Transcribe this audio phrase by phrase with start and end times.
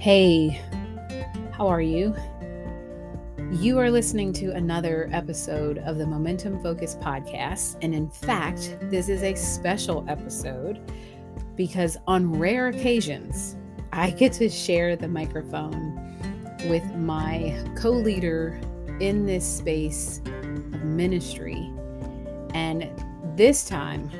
[0.00, 0.62] Hey,
[1.52, 2.16] how are you?
[3.52, 7.76] You are listening to another episode of the Momentum Focus podcast.
[7.82, 10.80] And in fact, this is a special episode
[11.54, 13.56] because on rare occasions,
[13.92, 15.94] I get to share the microphone
[16.70, 18.58] with my co leader
[19.00, 21.70] in this space of ministry.
[22.54, 22.88] And
[23.36, 24.10] this time,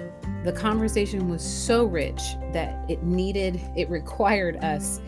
[0.45, 2.20] the conversation was so rich
[2.52, 5.01] that it needed, it required us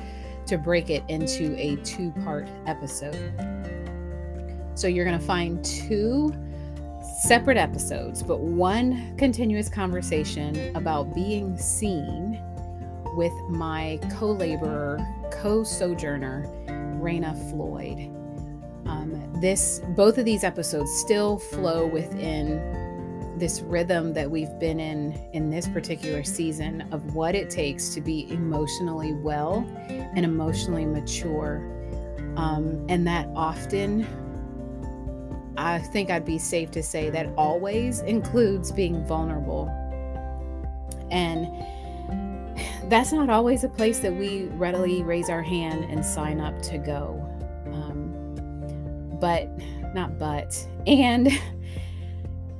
[0.46, 3.32] to break it into a two part episode.
[4.74, 6.34] So you're going to find two
[7.23, 12.41] separate episodes, but one continuous conversation about being seen
[13.15, 14.98] with my co laborer,
[15.30, 16.46] co sojourner,
[17.01, 18.10] Raina Floyd.
[18.87, 22.59] Um, this both of these episodes still flow within
[23.42, 28.01] this rhythm that we've been in in this particular season of what it takes to
[28.01, 31.57] be emotionally well and emotionally mature.
[32.37, 34.07] Um, and that often,
[35.57, 39.66] I think I'd be safe to say that always includes being vulnerable.
[41.10, 41.49] And
[42.88, 46.79] that's not always a place that we readily raise our hand and sign up to
[46.79, 47.21] go.
[47.73, 49.49] Um, but,
[49.96, 50.56] not but,
[50.87, 51.29] and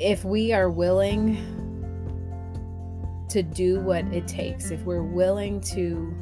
[0.03, 1.37] if we are willing
[3.31, 6.13] to do what it takes, if we're willing to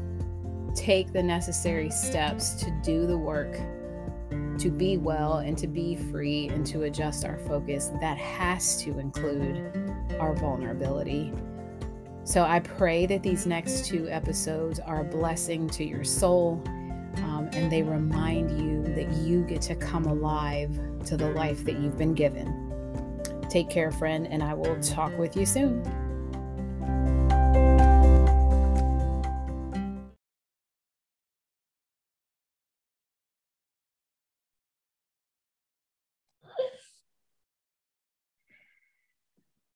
[0.76, 3.58] take the necessary steps to do the work,
[4.58, 8.98] to be well and to be free and to adjust our focus, that has to
[8.98, 9.72] include
[10.20, 11.32] our vulnerability.
[12.24, 16.62] So I pray that these next two episodes are a blessing to your soul
[17.16, 21.78] um, and they remind you that you get to come alive to the life that
[21.78, 22.69] you've been given.
[23.50, 25.82] Take care, friend, and I will talk with you soon.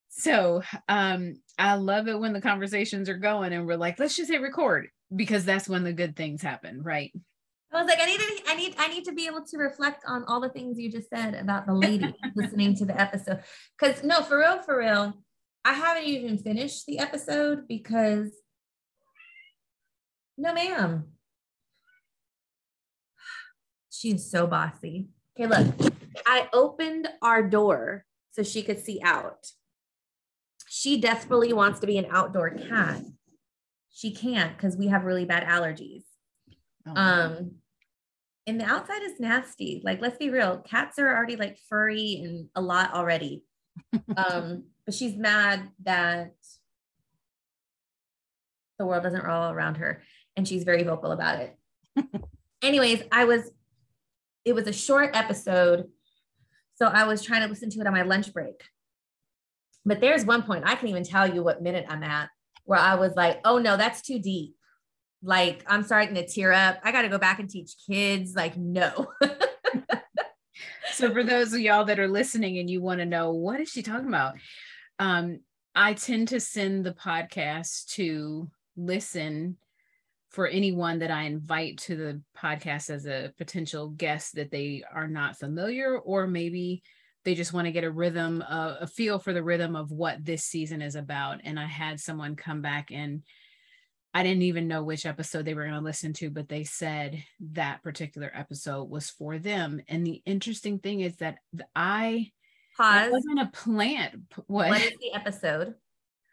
[0.09, 4.31] So um, I love it when the conversations are going and we're like, let's just
[4.31, 7.13] hit record because that's when the good things happen, right?
[7.75, 10.05] I was like, I need to, I need, I need to be able to reflect
[10.07, 13.43] on all the things you just said about the lady listening to the episode.
[13.81, 15.15] Cause no, for real, for real,
[15.65, 18.31] I haven't even finished the episode because
[20.37, 21.05] no, ma'am.
[23.91, 25.09] She's so bossy.
[25.39, 25.93] Okay, look,
[26.27, 29.47] I opened our door so she could see out.
[30.69, 33.03] She desperately wants to be an outdoor cat.
[33.91, 36.03] She can't because we have really bad allergies.
[36.87, 36.95] Oh.
[36.95, 37.53] Um,
[38.47, 39.81] and the outside is nasty.
[39.85, 43.45] Like, let's be real, cats are already like furry and a lot already.
[44.17, 46.35] um, but she's mad that
[48.79, 50.03] the world doesn't roll around her,
[50.37, 51.57] and she's very vocal about it.
[52.63, 53.51] Anyways, I was,
[54.45, 55.87] it was a short episode.
[56.77, 58.63] So I was trying to listen to it on my lunch break.
[59.87, 62.31] But there's one point, I can even tell you what minute I'm at,
[62.65, 64.55] where I was like, oh no, that's too deep
[65.25, 66.79] like i'm starting to tear up.
[66.85, 69.09] I got to go back and teach kids like no.
[70.95, 73.69] So for those of y'all that are listening and you want to know what is
[73.69, 74.35] she talking about?
[75.01, 75.41] Um
[75.75, 79.57] i tend to send the podcast to listen
[80.29, 85.09] for anyone that i invite to the podcast as a potential guest that they are
[85.09, 86.83] not familiar or maybe
[87.25, 90.25] they just want to get a rhythm uh, a feel for the rhythm of what
[90.25, 91.41] this season is about.
[91.43, 93.23] And i had someone come back and
[94.15, 97.25] I didn't even know which episode they were going to listen to, but they said
[97.41, 99.83] that particular episode was for them.
[99.89, 101.39] And the interesting thing is that
[101.75, 102.31] I
[102.77, 103.11] Pause.
[103.11, 104.23] wasn't a plant.
[104.47, 104.69] What?
[104.69, 105.75] what is the episode?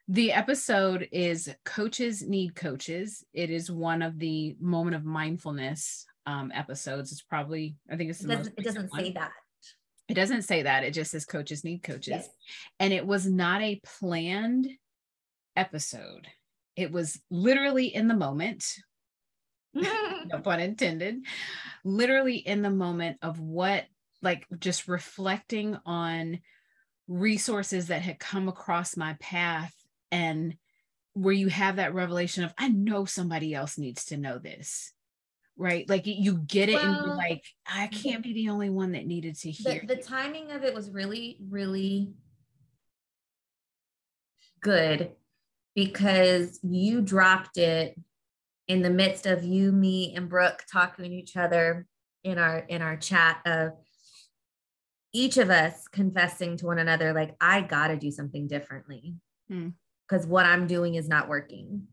[0.08, 3.26] The episode is Coaches Need Coaches.
[3.34, 7.12] It is one of the moment of mindfulness um, episodes.
[7.12, 9.32] It's probably, I think it's it doesn't, it doesn't say that.
[10.08, 10.84] It doesn't say that.
[10.84, 12.10] It just says coaches need coaches.
[12.10, 12.30] Yes.
[12.80, 14.68] And it was not a planned
[15.56, 16.28] episode
[16.82, 18.66] it was literally in the moment
[19.74, 21.18] no pun intended
[21.86, 23.86] literally in the moment of what
[24.22, 26.40] like just reflecting on
[27.08, 29.74] resources that had come across my path
[30.12, 30.56] and
[31.14, 34.94] where you have that revelation of i know somebody else needs to know this
[35.58, 35.88] right?
[35.88, 39.06] Like you get it well, and you're like i can't be the only one that
[39.06, 42.10] needed to hear the, the timing of it was really really
[44.62, 45.12] good
[45.76, 48.00] because you dropped it
[48.68, 51.86] in the midst of you, me, and Brooke talking to each other
[52.24, 53.72] in our in our chat of
[55.14, 59.16] each of us confessing to one another, like, I gotta do something differently.
[59.50, 60.32] Because hmm.
[60.32, 61.88] what I'm doing is not working.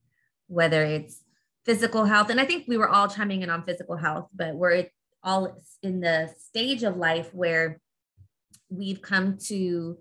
[0.46, 1.22] Whether it's
[1.64, 2.30] physical health.
[2.30, 4.86] And I think we were all chiming in on physical health, but we're
[5.22, 7.80] all in the stage of life where
[8.70, 9.98] we've come to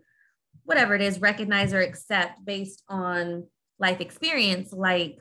[0.63, 3.47] whatever it is, recognize or accept based on
[3.79, 5.19] life experience, like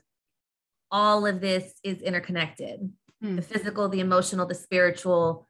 [0.91, 2.91] all of this is interconnected
[3.23, 3.37] hmm.
[3.37, 5.49] the physical, the emotional, the spiritual,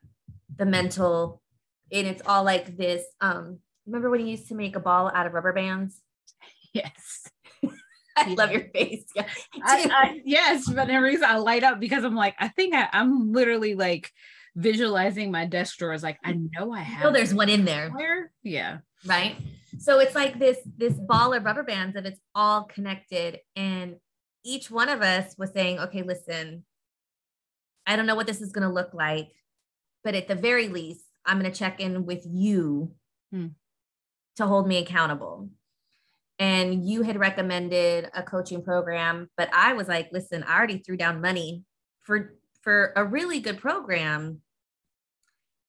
[0.57, 1.43] the mental.
[1.93, 3.05] And it's all like this.
[3.21, 6.01] Um, remember when you used to make a ball out of rubber bands?
[6.73, 7.29] Yes.
[8.17, 9.05] I love your face.
[9.15, 9.27] Yeah.
[9.63, 12.89] I, I, yes, but the reason I light up because I'm like, I think I,
[12.93, 14.11] am literally like
[14.55, 16.03] visualizing my desk drawers.
[16.03, 17.07] Like, I know I have.
[17.07, 17.91] Oh, there's one in there.
[18.43, 18.79] Yeah.
[19.07, 19.37] Right.
[19.79, 23.41] So it's like this this ball of rubber bands and it's all connected.
[23.55, 23.97] And
[24.45, 26.65] each one of us was saying, okay, listen,
[27.87, 29.33] I don't know what this is going to look like,
[30.05, 32.93] but at the very least, I'm going to check in with you
[33.33, 33.49] hmm.
[34.37, 35.51] to hold me accountable
[36.39, 40.97] and you had recommended a coaching program but i was like listen i already threw
[40.97, 41.63] down money
[42.03, 44.41] for for a really good program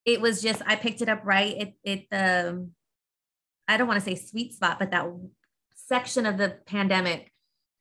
[0.05, 2.69] it was just i picked it up right at, at the
[3.67, 5.07] i don't want to say sweet spot but that
[5.75, 7.31] section of the pandemic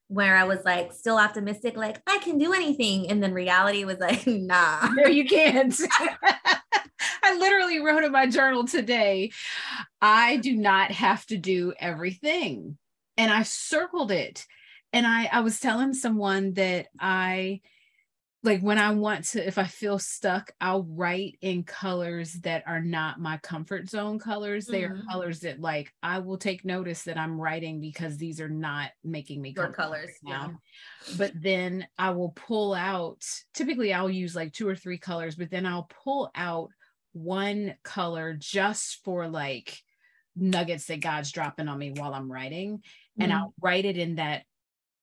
[0.09, 3.99] where i was like still optimistic like i can do anything and then reality was
[3.99, 5.79] like nah no you can't
[7.27, 9.33] I literally wrote in my journal today,
[10.01, 12.79] I do not have to do everything.
[13.17, 14.47] And I circled it.
[14.93, 17.63] And I, I was telling someone that I,
[18.47, 22.81] like when I want to, if I feel stuck, I'll write in colors that are
[22.81, 24.67] not my comfort zone colors.
[24.67, 25.01] They mm-hmm.
[25.01, 28.91] are colors that like I will take notice that I'm writing because these are not
[29.05, 30.61] making me Your colors now.
[31.09, 31.15] Yeah.
[31.19, 35.51] But then I will pull out, typically I'll use like two or three colors, but
[35.51, 36.71] then I'll pull out
[37.13, 39.77] one color just for like
[40.37, 42.79] nuggets that God's dropping on me while I'm writing.
[42.79, 43.23] Mm-hmm.
[43.23, 44.45] And I'll write it in that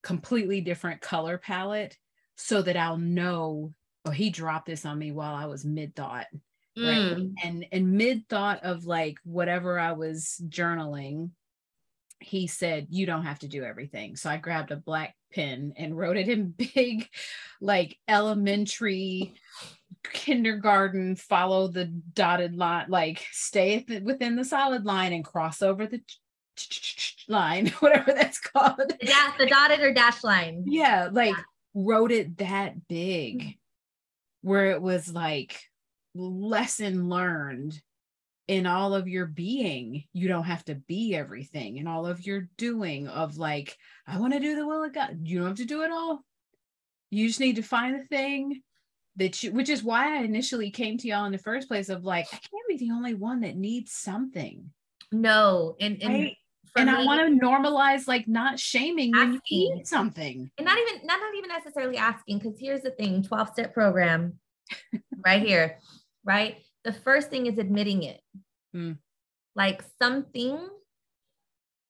[0.02, 1.98] completely different color palette
[2.36, 3.74] so that I'll know,
[4.06, 6.28] oh, he dropped this on me while I was mid thought.
[6.76, 7.16] Right.
[7.16, 7.34] Mm.
[7.44, 11.30] And and mid thought of like whatever I was journaling,
[12.20, 14.16] he said, You don't have to do everything.
[14.16, 17.08] So I grabbed a black pen and wrote it in big,
[17.62, 19.34] like elementary
[20.04, 26.02] kindergarten follow the dotted line like stay within the solid line and cross over the
[27.28, 28.98] line whatever that's called the,
[29.38, 31.44] the dotted or dash line yeah like yeah.
[31.74, 33.50] Wrote it that big mm-hmm.
[34.42, 35.60] where it was like
[36.16, 37.80] lesson learned
[38.48, 42.50] in all of your being you don't have to be everything in all of your
[42.58, 43.76] doing of like
[44.06, 46.20] i want to do the will of god you don't have to do it all
[47.10, 48.62] you just need to find the thing
[49.16, 52.04] that you which is why I initially came to y'all in the first place of
[52.04, 54.72] like I can't be the only one that needs something.
[55.12, 56.38] No, and and right?
[56.76, 59.32] And me, I want to normalize like not shaming asking.
[59.32, 60.50] when you need something.
[60.58, 64.40] And not even not, not even necessarily asking because here's the thing 12 step program
[65.26, 65.78] right here,
[66.24, 66.58] right?
[66.84, 68.22] The first thing is admitting it.
[68.76, 68.98] Mm.
[69.56, 70.60] Like something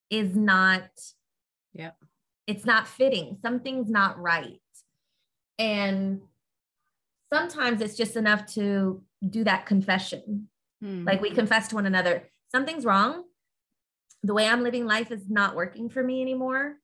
[0.10, 0.90] is not
[1.74, 1.92] yeah.
[2.46, 3.38] It's not fitting.
[3.42, 4.60] Something's not right.
[5.58, 6.22] And
[7.32, 10.50] sometimes it's just enough to do that confession.
[10.82, 11.06] Hmm.
[11.06, 13.24] Like we confess to one another, something's wrong.
[14.24, 16.76] The way I'm living life is not working for me anymore.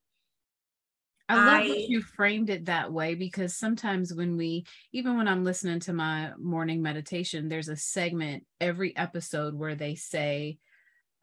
[1.30, 5.28] I love I, that you framed it that way because sometimes when we, even when
[5.28, 10.58] I'm listening to my morning meditation, there's a segment every episode where they say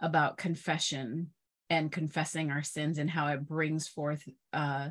[0.00, 1.32] about confession
[1.70, 4.90] and confessing our sins and how it brings forth uh,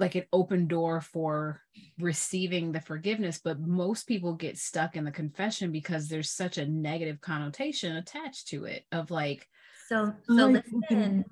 [0.00, 1.60] like an open door for
[1.98, 6.66] receiving the forgiveness but most people get stuck in the confession because there's such a
[6.66, 9.48] negative connotation attached to it of like
[9.88, 11.24] so so oh, listen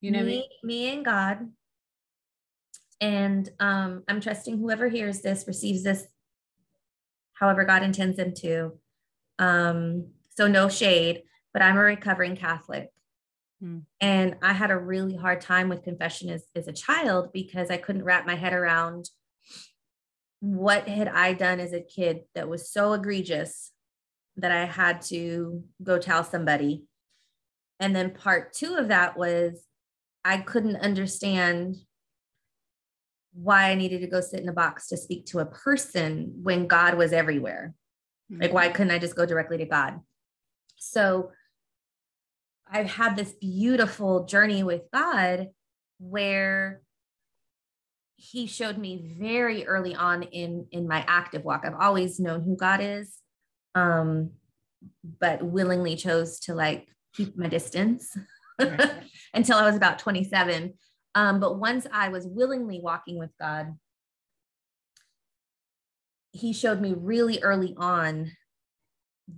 [0.00, 0.44] you know me, I mean?
[0.62, 1.48] me and god
[3.00, 6.06] and um i'm trusting whoever hears this receives this
[7.34, 8.78] however god intends them to
[9.38, 12.90] um so no shade but i'm a recovering catholic
[13.60, 13.78] Hmm.
[14.00, 17.76] And I had a really hard time with confession as, as a child because I
[17.76, 19.08] couldn't wrap my head around
[20.40, 23.72] what had I done as a kid that was so egregious
[24.36, 26.84] that I had to go tell somebody.
[27.80, 29.64] And then part two of that was
[30.24, 31.76] I couldn't understand
[33.32, 36.66] why I needed to go sit in a box to speak to a person when
[36.66, 37.74] God was everywhere.
[38.30, 38.42] Mm-hmm.
[38.42, 40.00] Like, why couldn't I just go directly to God?
[40.76, 41.32] So
[42.70, 45.48] I've had this beautiful journey with God
[45.98, 46.82] where
[48.16, 51.62] he showed me very early on in in my active walk.
[51.64, 53.16] I've always known who God is,
[53.74, 54.30] um,
[55.20, 58.16] but willingly chose to like keep my distance
[58.58, 60.74] until I was about 27.
[61.14, 63.76] Um, but once I was willingly walking with God,
[66.32, 68.32] he showed me really early on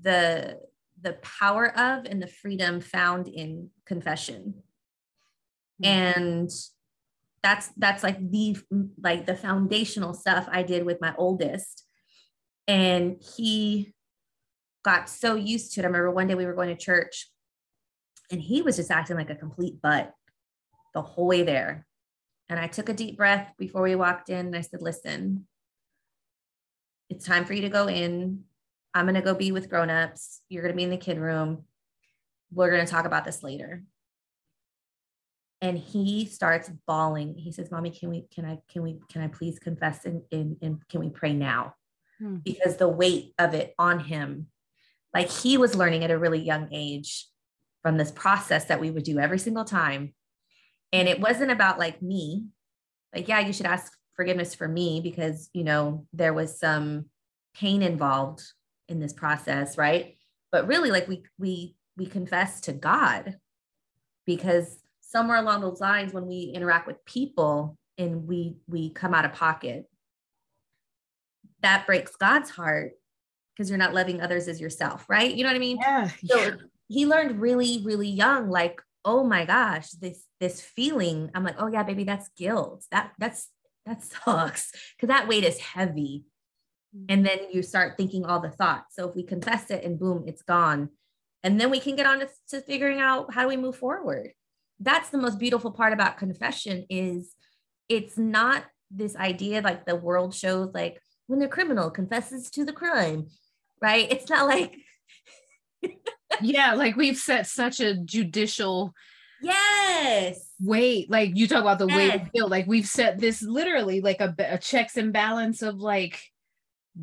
[0.02, 0.58] the
[1.02, 4.62] the power of and the freedom found in confession.
[5.83, 6.21] Mm-hmm.
[6.21, 6.50] and
[7.42, 8.54] that's that's like the
[9.02, 11.85] like the foundational stuff i did with my oldest.
[12.69, 13.95] And he
[14.85, 15.85] got so used to it.
[15.85, 17.30] I remember one day we were going to church
[18.30, 20.12] and he was just acting like a complete butt
[20.95, 21.87] the whole way there.
[22.49, 25.47] And i took a deep breath before we walked in and i said listen
[27.09, 28.45] it's time for you to go in
[28.94, 30.42] I'm going to go be with grown-ups.
[30.49, 31.64] You're going to be in the kid room.
[32.52, 33.85] We're going to talk about this later.
[35.61, 37.35] And he starts bawling.
[37.37, 40.56] He says, Mommy, can we, can I, can we, can I please confess and, and,
[40.62, 41.75] and can we pray now?
[42.18, 42.37] Hmm.
[42.37, 44.47] Because the weight of it on him,
[45.14, 47.26] like he was learning at a really young age
[47.82, 50.14] from this process that we would do every single time.
[50.92, 52.47] And it wasn't about like me,
[53.14, 57.06] like, yeah, you should ask forgiveness for me because, you know, there was some
[57.54, 58.42] pain involved
[58.90, 60.16] in this process, right?
[60.52, 63.37] But really, like we we we confess to God
[64.26, 69.25] because somewhere along those lines, when we interact with people and we we come out
[69.25, 69.88] of pocket,
[71.62, 72.92] that breaks God's heart
[73.54, 75.32] because you're not loving others as yourself, right?
[75.32, 75.78] You know what I mean?
[75.80, 76.11] Yeah.
[76.25, 76.52] So
[76.88, 81.30] he learned really, really young, like, oh my gosh, this this feeling.
[81.35, 82.85] I'm like, oh yeah, baby, that's guilt.
[82.90, 83.49] That that's
[83.87, 86.25] that sucks because that weight is heavy
[86.97, 87.06] Mm-hmm.
[87.09, 88.97] and then you start thinking all the thoughts.
[88.97, 90.88] So if we confess it and boom it's gone.
[91.44, 94.32] And then we can get on to, to figuring out how do we move forward.
[94.80, 97.35] That's the most beautiful part about confession is
[97.88, 102.73] it's not this idea like the world shows like when the criminal confesses to the
[102.73, 103.28] crime
[103.80, 104.11] right?
[104.11, 104.76] It's not like
[106.42, 108.94] yeah like we've set such a judicial
[109.42, 110.50] yes.
[110.61, 111.97] weight like you talk about the yes.
[111.97, 115.76] weight of guilt like we've set this literally like a, a checks and balance of
[115.76, 116.20] like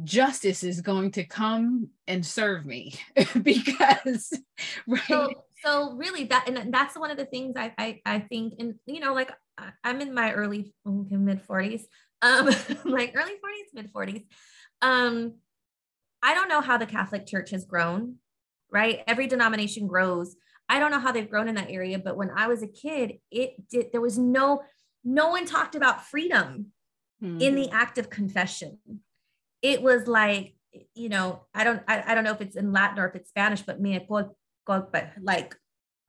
[0.03, 2.94] justice is going to come and serve me
[3.41, 4.34] because
[4.88, 5.01] right?
[5.08, 5.32] so,
[5.63, 9.00] so, really that and that's one of the things I, I i think and you
[9.00, 9.32] know like
[9.84, 11.84] i'm in my early mid 40s
[12.22, 12.46] um
[12.86, 14.25] like early 40s mid 40s
[14.82, 15.36] um
[16.22, 18.17] i don't know how the catholic church has grown
[18.72, 19.00] right?
[19.08, 20.36] Every denomination grows.
[20.70, 23.20] I don't know how they've grown in that area but when i was a kid
[23.32, 24.63] it did there was no
[25.06, 26.74] no one talked about freedom
[27.24, 27.39] mm-hmm.
[27.39, 28.77] in the act of confession
[29.62, 30.56] it was like,
[30.94, 33.30] you know, I don't, I, I don't know if it's in Latin or if it's
[33.30, 34.34] Spanish, but me, but
[35.22, 35.56] like,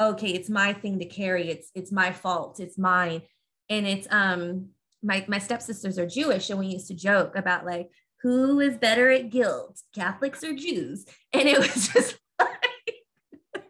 [0.00, 1.50] okay, it's my thing to carry.
[1.50, 2.60] It's, it's my fault.
[2.60, 3.22] It's mine.
[3.68, 4.70] And it's, um,
[5.02, 7.90] my, my stepsisters are Jewish and we used to joke about like,
[8.22, 11.06] who is better at guilt, Catholics or Jews?
[11.32, 13.62] And it was just like,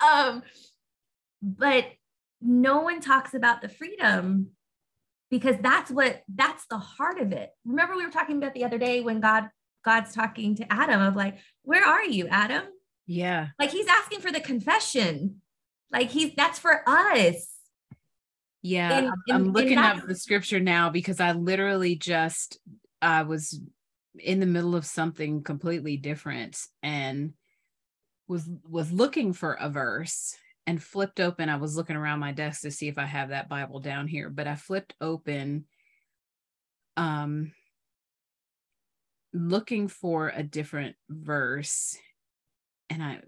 [0.12, 0.42] um,
[1.42, 1.86] but
[2.40, 4.50] no one talks about the freedom
[5.30, 7.50] because that's what that's the heart of it.
[7.64, 9.48] Remember we were talking about the other day when god
[9.84, 12.64] god's talking to adam of like where are you adam?
[13.06, 13.48] Yeah.
[13.58, 15.40] Like he's asking for the confession.
[15.90, 17.54] Like he's that's for us.
[18.62, 22.58] Yeah and, and, i'm looking up the scripture now because i literally just
[23.00, 23.60] i was
[24.18, 27.34] in the middle of something completely different and
[28.26, 30.36] was was looking for a verse
[30.68, 31.48] and flipped open.
[31.48, 34.28] I was looking around my desk to see if I have that Bible down here,
[34.28, 35.64] but I flipped open
[36.98, 37.52] um
[39.32, 41.96] looking for a different verse
[42.90, 43.20] and I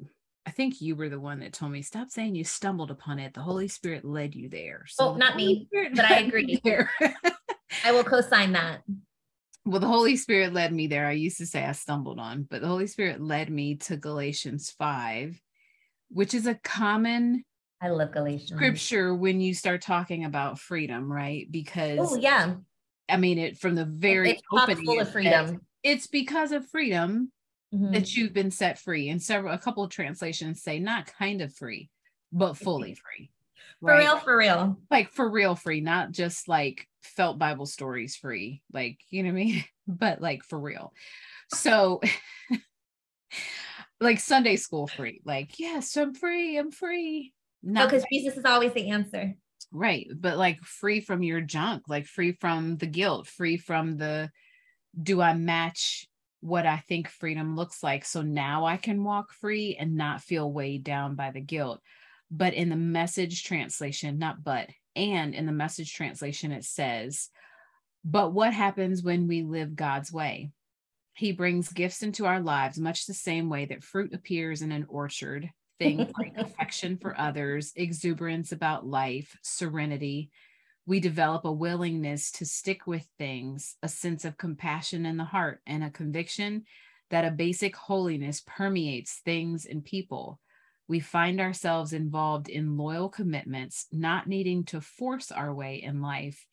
[0.45, 3.33] I think you were the one that told me stop saying you stumbled upon it.
[3.33, 4.85] The Holy Spirit led you there.
[4.89, 6.61] So oh, not me, but I agree.
[6.63, 6.91] Here.
[7.85, 8.83] I will co-sign that.
[9.65, 11.07] Well, the Holy Spirit led me there.
[11.07, 14.71] I used to say I stumbled on, but the Holy Spirit led me to Galatians
[14.73, 15.41] 5
[16.11, 17.45] which is a common
[17.81, 21.51] I love Galatians scripture when you start talking about freedom, right?
[21.51, 22.57] Because oh yeah,
[23.09, 25.61] I mean it from the very it's opening full of freedom.
[25.83, 27.33] It's because of freedom
[27.75, 27.93] mm-hmm.
[27.93, 29.09] that you've been set free.
[29.09, 31.89] And several a couple of translations say not kind of free,
[32.33, 33.31] but fully free.
[33.81, 34.79] For real, for real.
[34.91, 39.41] Like for real free, not just like felt Bible stories free, like you know what
[39.41, 40.93] I mean, but like for real.
[41.55, 42.03] So
[44.01, 45.21] like Sunday school free.
[45.25, 46.57] Like, yes, I'm free.
[46.57, 47.33] I'm free.
[47.63, 49.35] No, because Jesus is always the answer.
[49.73, 50.09] Right.
[50.15, 54.31] But like free from your junk, like free from the guilt, free from the
[55.01, 56.09] do I match
[56.41, 58.05] what I think freedom looks like?
[58.05, 61.81] So now I can walk free and not feel weighed down by the guilt.
[62.31, 67.29] But in the message translation, not but, and in the message translation, it says,
[68.05, 70.51] but what happens when we live God's way?
[71.21, 74.87] He brings gifts into our lives, much the same way that fruit appears in an
[74.89, 75.51] orchard.
[75.79, 80.31] Things like affection for others, exuberance about life, serenity.
[80.87, 85.61] We develop a willingness to stick with things, a sense of compassion in the heart,
[85.67, 86.65] and a conviction
[87.11, 90.41] that a basic holiness permeates things and people.
[90.89, 96.47] We find ourselves involved in loyal commitments, not needing to force our way in life,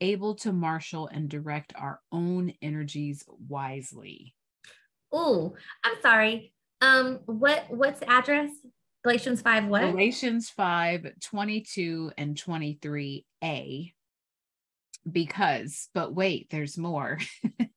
[0.00, 4.34] able to marshal and direct our own energies wisely.
[5.12, 6.52] Oh, I'm sorry.
[6.80, 8.50] Um, what what's the address?
[9.04, 9.82] Galatians 5 what?
[9.82, 13.92] Galatians 5, 22 and 23a.
[15.10, 17.18] Because, but wait, there's more.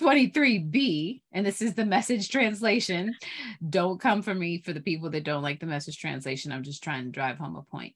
[0.00, 3.14] 23b, and this is the message translation.
[3.66, 6.52] Don't come for me for the people that don't like the message translation.
[6.52, 7.94] I'm just trying to drive home a point.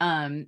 [0.00, 0.46] Um,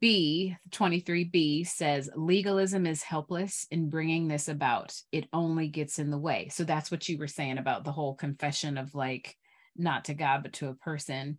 [0.00, 4.94] B, 23b says legalism is helpless in bringing this about.
[5.10, 6.48] It only gets in the way.
[6.50, 9.36] So that's what you were saying about the whole confession of like,
[9.76, 11.38] not to God, but to a person.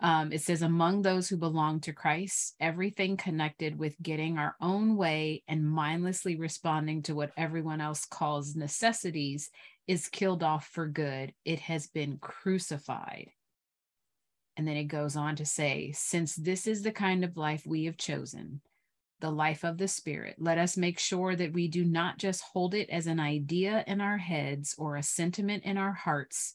[0.00, 4.96] Um, it says, among those who belong to Christ, everything connected with getting our own
[4.96, 9.50] way and mindlessly responding to what everyone else calls necessities
[9.86, 11.32] is killed off for good.
[11.44, 13.30] It has been crucified.
[14.56, 17.84] And then it goes on to say, since this is the kind of life we
[17.84, 18.60] have chosen,
[19.20, 22.74] the life of the Spirit, let us make sure that we do not just hold
[22.74, 26.54] it as an idea in our heads or a sentiment in our hearts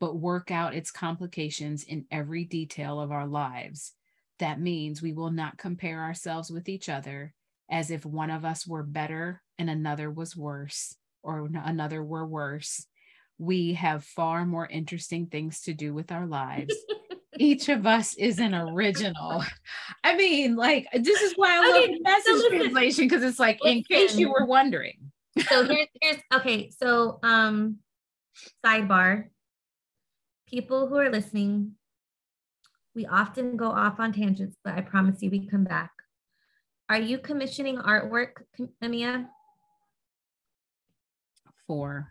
[0.00, 3.92] but work out its complications in every detail of our lives.
[4.38, 7.34] That means we will not compare ourselves with each other
[7.70, 12.86] as if one of us were better and another was worse, or another were worse.
[13.38, 16.74] We have far more interesting things to do with our lives.
[17.38, 19.44] each of us is an original.
[20.04, 23.58] I mean, like, this is why I love the message so translation because it's like,
[23.64, 25.10] in case you were wondering.
[25.48, 26.70] so here's, here's okay.
[26.70, 27.78] So, um,
[28.64, 29.26] sidebar
[30.50, 31.72] people who are listening,
[32.94, 35.92] we often go off on tangents, but I promise you we come back.
[36.88, 38.42] Are you commissioning artwork,
[38.82, 39.28] Amia?
[41.66, 42.10] For.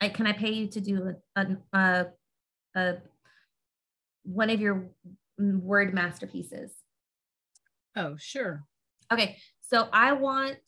[0.00, 2.06] I, can I pay you to do a, a,
[2.74, 2.96] a
[4.24, 4.88] one of your
[5.38, 6.72] word masterpieces?
[7.96, 8.64] Oh, sure.
[9.12, 10.58] Okay, so I want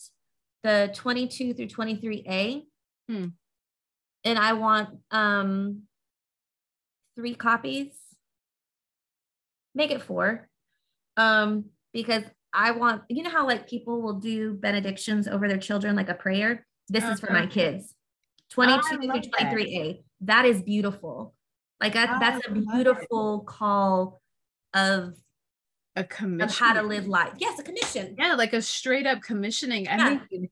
[0.62, 2.62] the 22 through 23A.
[3.08, 3.26] Hmm.
[4.24, 5.82] And I want um
[7.14, 7.92] three copies.
[9.74, 10.48] Make it four.
[11.16, 15.96] Um, because I want, you know how like people will do benedictions over their children,
[15.96, 16.66] like a prayer.
[16.88, 17.12] This uh-huh.
[17.12, 17.50] is for my uh-huh.
[17.50, 17.94] kids.
[18.50, 19.92] 22 through 23A.
[19.92, 20.02] That.
[20.22, 21.34] that is beautiful.
[21.84, 24.22] Like that, that's a beautiful call
[24.72, 25.12] of
[25.94, 27.34] a commission of how to live life.
[27.36, 28.16] Yes, a commission.
[28.18, 29.86] Yeah, like a straight up commissioning.
[29.86, 30.20] I yeah.
[30.30, 30.48] mean,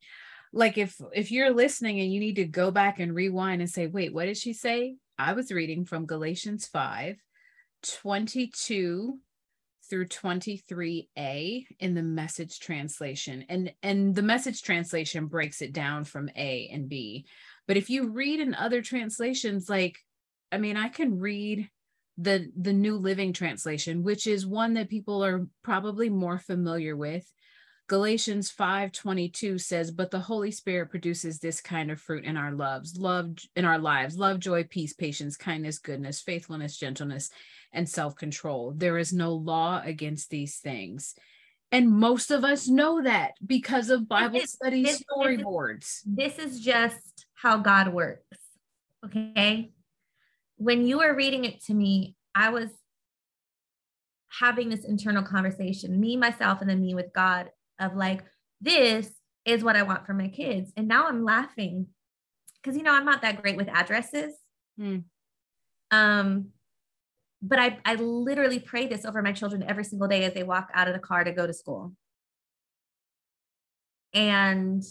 [0.53, 3.87] like if if you're listening and you need to go back and rewind and say,
[3.87, 4.97] wait, what did she say?
[5.19, 7.17] I was reading from Galatians 5
[7.83, 9.19] 22
[9.89, 16.31] through 23a in the message translation and and the message translation breaks it down from
[16.37, 17.27] a and b
[17.67, 19.99] but if you read in other translations like
[20.53, 21.69] i mean i can read
[22.19, 27.25] the the new living translation which is one that people are probably more familiar with
[27.89, 32.97] Galatians 5:22 says, "But the Holy Spirit produces this kind of fruit in our loves,
[32.97, 37.29] love in our lives, love, joy, peace, patience, kindness, goodness, faithfulness, gentleness,
[37.71, 38.73] and self-control.
[38.77, 41.15] There is no law against these things."
[41.71, 46.01] And most of us know that because of Bible this, study this, storyboards.
[46.07, 48.39] This, this is just how God works.
[49.05, 49.73] Okay?
[50.63, 52.71] When you were reading it to me, I was
[54.39, 58.23] having this internal conversation, me, myself, and then me with God of like,
[58.61, 59.11] this
[59.45, 60.73] is what I want for my kids.
[60.77, 61.89] And now I'm laughing
[62.63, 64.35] because, you know, I'm not that great with addresses.
[64.81, 65.03] Mm.
[65.91, 66.51] Um,
[67.43, 70.69] but I, I literally pray this over my children every single day as they walk
[70.75, 71.93] out of the car to go to school.
[74.15, 74.85] And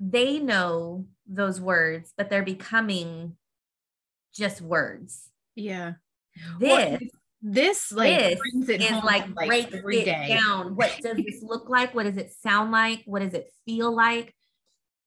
[0.00, 3.36] they know those words, but they're becoming
[4.36, 5.30] just words.
[5.54, 5.94] Yeah.
[6.60, 6.98] This well,
[7.42, 10.38] this like this brings it is like, like breaks it day.
[10.38, 10.76] down.
[10.76, 11.94] What does this look like?
[11.94, 13.02] What does it sound like?
[13.06, 14.34] What does it feel like?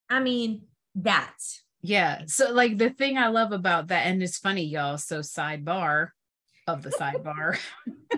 [0.10, 0.64] I mean,
[0.96, 1.36] that.
[1.82, 2.24] Yeah.
[2.28, 4.98] So like the thing I love about that, and it's funny, y'all.
[4.98, 6.10] So sidebar
[6.68, 7.58] of the sidebar.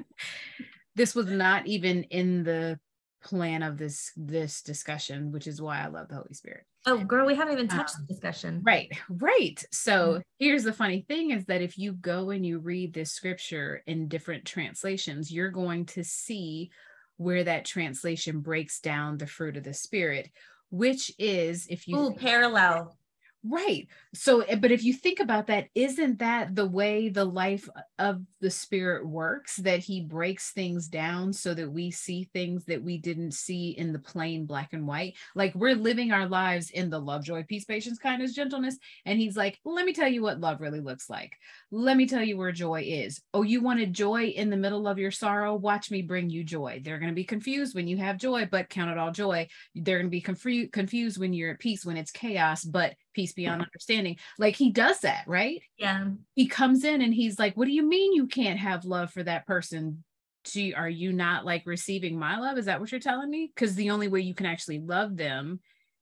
[0.96, 2.80] this was not even in the
[3.24, 6.66] plan of this this discussion, which is why I love the Holy Spirit.
[6.86, 8.62] Oh, girl, we haven't even touched um, the discussion.
[8.64, 9.64] Right, right.
[9.72, 10.20] So mm-hmm.
[10.40, 14.08] here's the funny thing is that if you go and you read this scripture in
[14.08, 16.72] different translations, you're going to see
[17.18, 20.32] where that translation breaks down the fruit of the spirit,
[20.72, 22.98] which is if you Ooh, parallel.
[23.44, 23.88] Right.
[24.14, 28.22] So, eh, but if you think about that, isn't that the way the life of
[28.40, 29.56] the spirit works?
[29.56, 33.94] That he breaks things down so that we see things that we didn't see in
[33.94, 35.16] the plain black and white.
[35.34, 38.78] Like we're living our lives in the love, joy, peace, patience, kindness, gentleness.
[39.08, 41.36] And he's like, let me tell you what love really looks like.
[41.72, 43.22] Let me tell you where joy is.
[43.34, 45.56] Oh, you wanted joy in the middle of your sorrow?
[45.56, 46.82] Watch me bring you joy.
[46.84, 49.48] They're going to be confused when you have joy, but count it all joy.
[49.74, 53.34] They're going to be confu- confused when you're at peace, when it's chaos, but peace
[53.34, 54.18] beyond understanding.
[54.38, 55.62] Like he does that, right?
[55.78, 56.08] Yeah.
[56.36, 59.24] He comes in and he's like, What do you mean you can't have love for
[59.24, 60.04] that person?
[60.54, 62.58] You, are you not like receiving my love?
[62.58, 63.52] Is that what you're telling me?
[63.54, 65.60] Because the only way you can actually love them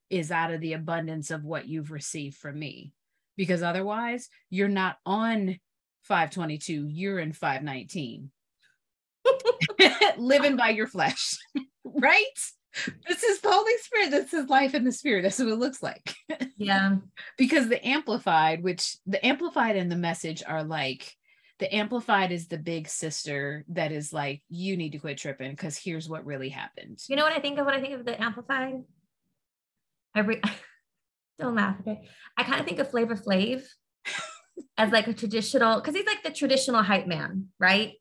[0.10, 2.94] is out of the abundance of what you've received from me.
[3.36, 5.60] Because otherwise, you're not on
[6.04, 8.32] 522, you're in 519.
[10.18, 11.38] Living by your flesh,
[11.84, 12.24] right?
[13.08, 14.12] This is the Holy Spirit.
[14.12, 15.24] This is life in the Spirit.
[15.24, 16.14] That's what it looks like.
[16.62, 16.98] Yeah.
[17.38, 21.16] because the Amplified, which the Amplified and the message are like,
[21.60, 25.78] the Amplified is the big sister that is like, you need to quit tripping because
[25.78, 27.00] here's what really happened.
[27.08, 28.84] You know what I think of when I think of the Amplified?
[30.16, 30.42] Every
[31.40, 32.10] don't laugh, okay?
[32.38, 33.64] I kind of think of Flavor Flav
[34.78, 37.94] as like a traditional, because he's like the traditional hype man, right?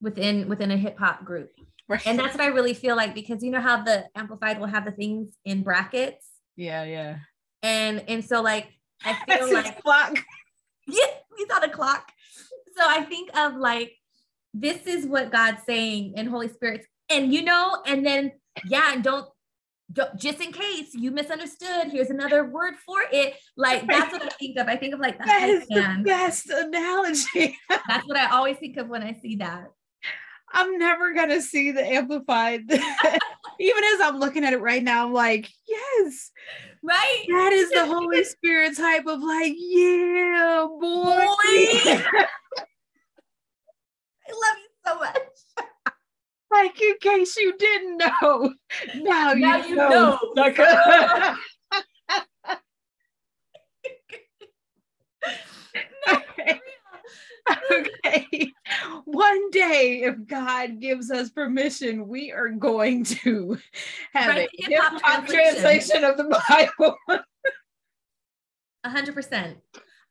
[0.00, 1.50] Within within a hip hop group.
[1.88, 2.06] Right.
[2.06, 4.86] And that's what I really feel like because you know how the amplified will have
[4.86, 6.26] the things in brackets.
[6.56, 7.18] yeah, yeah.
[7.62, 8.68] And and so like
[9.04, 10.16] I feel like clock.
[10.86, 12.10] yeah, he's on a clock.
[12.76, 13.92] So I think of like
[14.54, 16.86] this is what God's saying in Holy Spirit.
[17.10, 18.32] And you know, and then
[18.66, 19.28] yeah, and don't,
[19.92, 23.34] don't just in case you misunderstood, here's another word for it.
[23.56, 24.68] Like that's what I think of.
[24.68, 27.58] I think of like the That the best analogy.
[27.68, 29.66] That's what I always think of when I see that.
[30.54, 32.62] I'm never gonna see the amplified.
[33.60, 36.30] Even as I'm looking at it right now, I'm like, yes,
[36.82, 37.24] Right?
[37.28, 40.80] that is the Holy Spirit type of like, yeah, boy.
[40.80, 41.26] Boy.
[44.26, 45.66] I love you so much.
[46.50, 48.54] like in case you didn't know,
[48.94, 50.18] now, Now you, you know.
[50.36, 50.44] know.
[56.08, 56.60] okay.
[57.70, 58.52] okay.
[59.04, 63.58] One day, if God gives us permission, we are going to
[64.14, 65.62] have Write a hip hop translation.
[65.62, 66.96] translation of the Bible.
[68.84, 69.58] A hundred percent.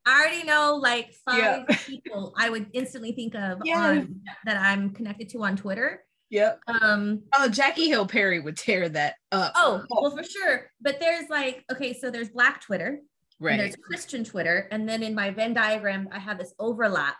[0.05, 1.37] I already know like five
[1.69, 1.75] Yeah.
[1.85, 3.77] people I would instantly think of Yes.
[3.77, 6.03] on that I'm connected to on Twitter.
[6.29, 6.59] yep.
[6.67, 9.53] Um, Oh, Jackie Hill Perry would tear that up.
[9.55, 10.71] oh, well, for sure.
[10.81, 12.99] But there's like, okay, so there's Black Twitter, and
[13.39, 13.57] right.
[13.59, 17.15] there's Christian Twitter, and then in my Venn diagram, I have this overlap,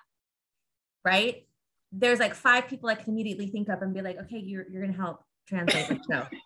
[1.03, 1.45] right?
[1.91, 4.81] There's like five people I can immediately think of and be like, okay, you're you're
[4.81, 6.27] gonna help translate the show.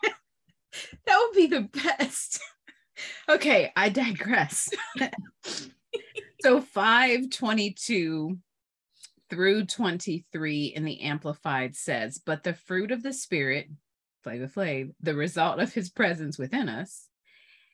[1.06, 2.40] That would be the best.
[3.30, 4.70] okay, I digress.
[6.42, 8.38] so 522
[9.30, 13.70] through 23 in the Amplified says, But the fruit of the Spirit,
[14.24, 17.08] Flavor Flav, the result of his presence within us,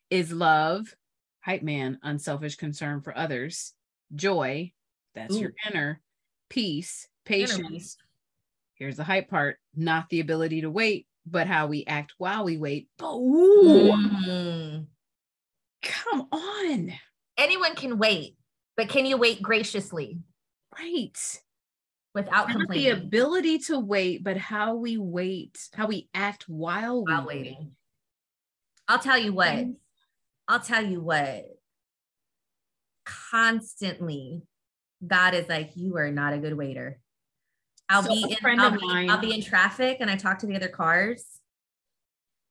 [0.09, 0.95] is love,
[1.41, 3.73] hype man, unselfish concern for others,
[4.15, 4.71] joy,
[5.15, 6.01] that's your inner,
[6.53, 7.97] peace, patience.
[8.75, 12.57] Here's the hype part, not the ability to wait, but how we act while we
[12.57, 12.89] wait.
[13.01, 13.91] Ooh,
[14.27, 14.85] Mm.
[15.81, 16.93] come on.
[17.37, 18.37] Anyone can wait,
[18.77, 20.19] but can you wait graciously
[20.77, 21.41] Right.
[22.13, 27.21] without Not the ability to wait, but how we wait, how we act while, while
[27.21, 27.75] we waiting.
[28.87, 29.65] I'll tell you what.
[30.47, 31.45] I'll tell you what.
[33.05, 34.43] Constantly,
[35.05, 36.99] God is like, you are not a good waiter.
[37.89, 40.47] I'll So be in I'll be, mine- I'll be in traffic and I talk to
[40.47, 41.25] the other cars.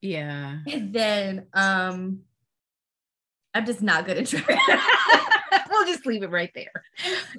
[0.01, 0.59] Yeah.
[0.71, 2.19] And then um
[3.53, 4.57] I'm just not good at traffic.
[5.69, 6.71] we'll just leave it right there.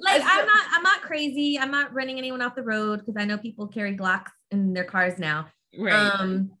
[0.01, 1.57] like As I'm not I'm not crazy.
[1.59, 4.83] I'm not running anyone off the road because I know people carry Glocks in their
[4.83, 5.47] cars now.
[5.77, 5.93] Right.
[5.93, 6.51] Um,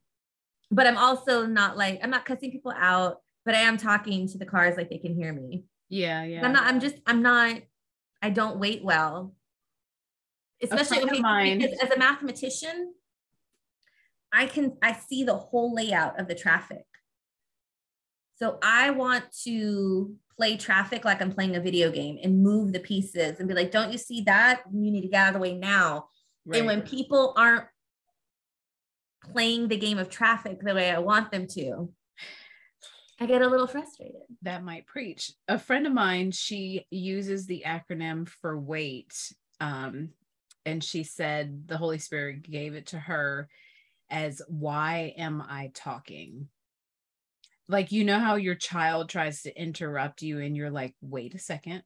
[0.71, 4.37] but I'm also not like I'm not cussing people out, but I am talking to
[4.37, 5.63] the cars like they can hear me.
[5.89, 6.45] yeah, yeah.
[6.45, 6.63] I'm not.
[6.65, 6.95] I'm just.
[7.05, 7.61] I'm not.
[8.25, 9.35] I don't wait well.
[10.59, 12.95] Especially of mine- because as a mathematician,
[14.33, 14.77] I can.
[14.81, 16.85] I see the whole layout of the traffic.
[18.37, 22.79] So I want to play traffic like I'm playing a video game and move the
[22.79, 24.63] pieces and be like, "Don't you see that?
[24.73, 26.09] You need to get out of the way now."
[26.47, 26.57] right.
[26.57, 27.65] And when people aren't
[29.21, 31.93] playing the game of traffic the way I want them to,
[33.19, 34.21] I get a little frustrated.
[34.41, 35.31] that might preach.
[35.47, 39.13] A friend of mine, she uses the acronym for wait.
[39.61, 40.09] Um,
[40.65, 43.47] and she said the Holy Spirit gave it to her
[44.09, 46.49] as why am I talking?
[47.67, 51.39] like you know how your child tries to interrupt you and you're like wait a
[51.39, 51.83] second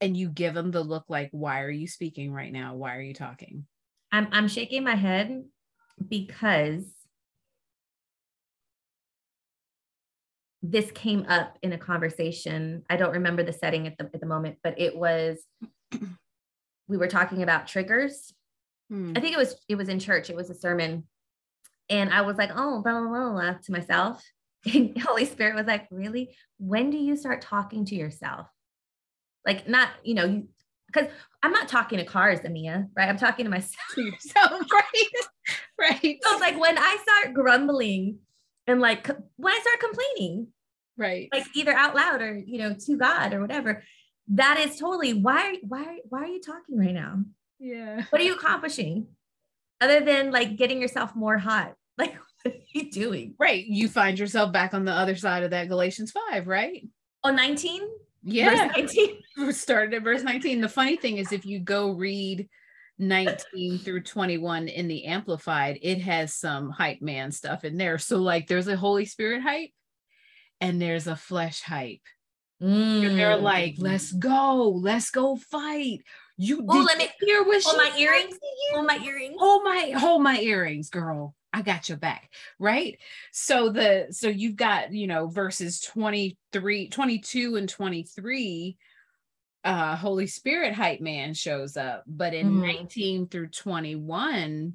[0.00, 3.02] and you give them the look like why are you speaking right now why are
[3.02, 3.66] you talking
[4.10, 5.44] I'm I'm shaking my head
[6.08, 6.84] because
[10.66, 12.84] this came up in a conversation.
[12.88, 15.44] I don't remember the setting at the at the moment, but it was
[16.88, 18.32] we were talking about triggers.
[18.88, 19.12] Hmm.
[19.14, 20.30] I think it was it was in church.
[20.30, 21.04] It was a sermon,
[21.90, 24.24] and I was like, "Oh, blah blah blah,", blah to myself.
[24.72, 26.34] And Holy Spirit was like, "Really?
[26.56, 28.46] When do you start talking to yourself?
[29.46, 30.48] Like, not you know, you
[30.86, 31.10] because
[31.42, 33.08] I'm not talking to cars, Amia, right?
[33.10, 33.96] I'm talking to myself.
[33.98, 35.10] yourself, right?
[35.78, 36.18] right.
[36.22, 38.20] So like when I start grumbling
[38.66, 40.48] and like when I start complaining,
[40.96, 41.28] right?
[41.32, 43.82] Like either out loud or you know to God or whatever.
[44.28, 47.22] That is totally why why why are you talking right now?
[47.58, 48.04] Yeah.
[48.10, 49.06] What are you accomplishing
[49.80, 51.74] other than like getting yourself more hot?
[51.96, 53.34] Like what are you doing?
[53.38, 53.64] Right.
[53.64, 56.84] You find yourself back on the other side of that Galatians 5, right?
[57.22, 57.82] Oh, 19?
[58.24, 58.72] Yeah.
[59.36, 60.60] We started at verse 19.
[60.60, 62.48] The funny thing is if you go read
[62.98, 67.98] 19 through 21 in the amplified, it has some hype man stuff in there.
[67.98, 69.70] So like there's a Holy Spirit hype
[70.64, 72.00] and there's a flesh hype.
[72.62, 73.16] Mm.
[73.16, 76.00] They're like, let's go, let's go fight.
[76.38, 78.38] You oh, let me hear what hold my earrings.
[78.72, 79.36] Hold my earrings.
[79.38, 81.34] Hold my hold my earrings, girl.
[81.52, 82.98] I got your back, right?
[83.30, 88.76] So the so you've got, you know, verses 23, 22 and 23
[89.64, 92.62] uh Holy Spirit hype man shows up, but in mm-hmm.
[92.62, 94.74] 19 through 21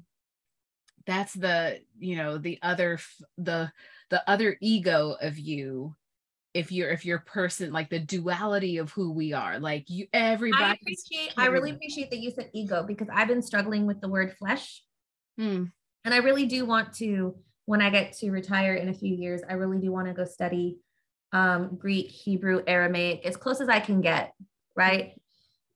[1.06, 3.00] that's the, you know, the other
[3.36, 3.72] the
[4.10, 5.94] the other ego of you
[6.52, 10.64] if you're if you're person like the duality of who we are like you everybody
[10.64, 14.08] I appreciate I really appreciate that you said ego because I've been struggling with the
[14.08, 14.82] word flesh.
[15.38, 15.66] Hmm.
[16.04, 19.42] and I really do want to when I get to retire in a few years
[19.48, 20.78] I really do want to go study
[21.32, 24.34] um, Greek Hebrew Aramaic as close as I can get
[24.76, 25.12] right?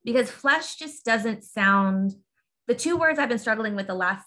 [0.03, 2.15] Because flesh just doesn't sound
[2.67, 4.25] the two words I've been struggling with the last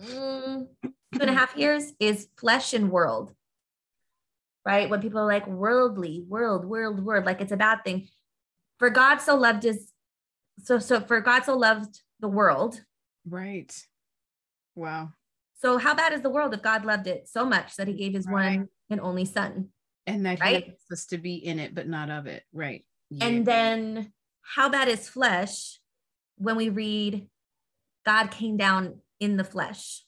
[0.00, 0.66] mm,
[1.14, 3.34] two and a half years is flesh and world
[4.64, 4.88] right?
[4.88, 8.08] When people are like worldly, world, world, world, like it's a bad thing.
[8.78, 9.90] For God so loved is
[10.62, 12.80] so so for God so loved the world.
[13.28, 13.74] Right.
[14.74, 15.10] Wow.
[15.60, 18.14] So how bad is the world if God loved it so much that he gave
[18.14, 18.58] his right.
[18.58, 19.68] one and only son?
[20.06, 20.64] And that right?
[20.64, 22.42] he wants us to be in it, but not of it.
[22.52, 22.84] Right.
[23.10, 23.26] Yeah.
[23.26, 25.78] And then how bad is flesh
[26.36, 27.28] when we read
[28.04, 30.04] God came down in the flesh?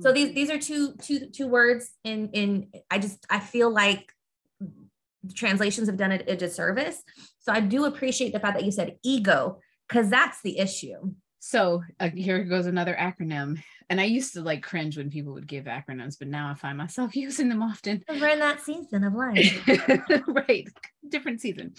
[0.00, 4.12] So these these are two two two words in in I just I feel like
[4.60, 7.02] the translations have done it a disservice.
[7.40, 11.12] So I do appreciate the fact that you said ego because that's the issue.
[11.40, 13.62] So uh, here goes another acronym.
[13.90, 16.76] And I used to like cringe when people would give acronyms, but now I find
[16.76, 18.04] myself using them often.
[18.08, 19.66] We're in that season of life.
[20.28, 20.68] right.
[21.08, 21.74] Different season.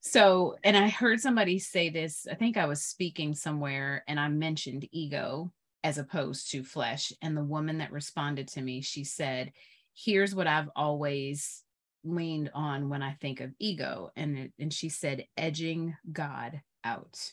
[0.00, 4.28] So, and I heard somebody say this, I think I was speaking somewhere and I
[4.28, 5.52] mentioned ego
[5.84, 7.12] as opposed to flesh.
[7.22, 9.52] And the woman that responded to me, she said,
[9.94, 11.62] Here's what I've always
[12.02, 14.10] leaned on when I think of ego.
[14.16, 17.32] And, and she said, edging God out.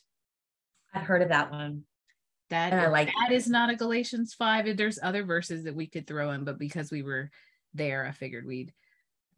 [0.94, 1.84] I've heard of that one.
[2.50, 4.76] That, I like that is not a Galatians 5.
[4.76, 7.32] There's other verses that we could throw in, but because we were
[7.74, 8.74] there, I figured we'd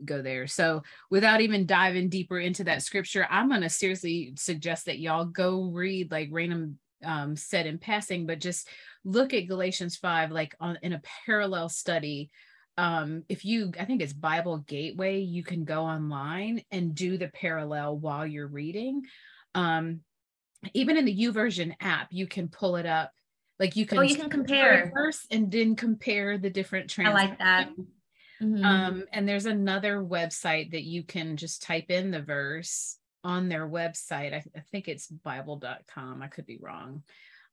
[0.04, 0.48] go there.
[0.48, 5.66] So without even diving deeper into that scripture, I'm gonna seriously suggest that y'all go
[5.66, 8.68] read like Raina um, said in passing, but just
[9.04, 12.30] look at Galatians 5 like on in a parallel study.
[12.78, 17.28] Um, if you, I think it's Bible Gateway, you can go online and do the
[17.28, 19.04] parallel while you're reading.
[19.54, 20.02] Um,
[20.74, 23.12] even in the YouVersion app, you can pull it up.
[23.60, 27.22] Like you can, oh, you can compare first and then compare the different translations.
[27.22, 27.70] I like that.
[28.42, 28.66] Mm-hmm.
[28.66, 33.68] Um, and there's another website that you can just type in the verse on their
[33.68, 34.34] website.
[34.34, 36.22] I, I think it's Bible.com.
[36.22, 37.04] I could be wrong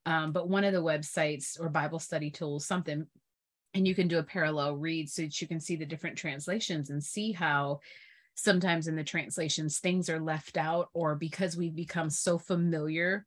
[0.07, 3.07] um, but one of the websites or Bible study tools, something,
[3.75, 6.91] and you can do a parallel read so that you can see the different translations
[6.91, 7.81] and see how
[8.35, 13.27] sometimes in the translations things are left out, or because we've become so familiar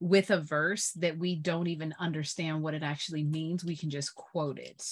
[0.00, 4.14] with a verse that we don't even understand what it actually means, we can just
[4.14, 4.82] quote it,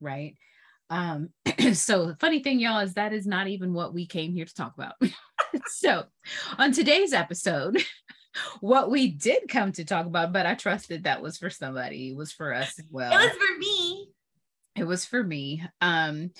[0.00, 0.34] right?
[0.90, 1.30] Um,
[1.72, 4.74] so funny thing, y'all, is that is not even what we came here to talk
[4.76, 4.94] about.
[5.66, 6.04] so
[6.58, 7.82] on today's episode,
[8.60, 12.10] what we did come to talk about, but I trusted that was for somebody.
[12.10, 13.12] It was for us as well.
[13.12, 14.08] It was for me.
[14.76, 15.62] It was for me.
[15.80, 16.30] Um,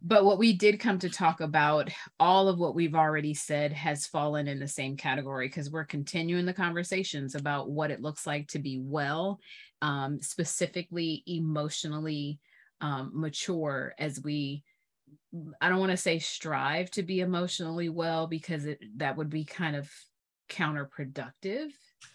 [0.00, 1.90] but what we did come to talk about,
[2.20, 6.46] all of what we've already said has fallen in the same category because we're continuing
[6.46, 9.40] the conversations about what it looks like to be well,
[9.82, 12.38] um, specifically emotionally
[12.80, 14.62] um, mature as we
[15.60, 19.44] I don't want to say strive to be emotionally well because it, that would be
[19.44, 19.90] kind of
[20.48, 21.70] counterproductive.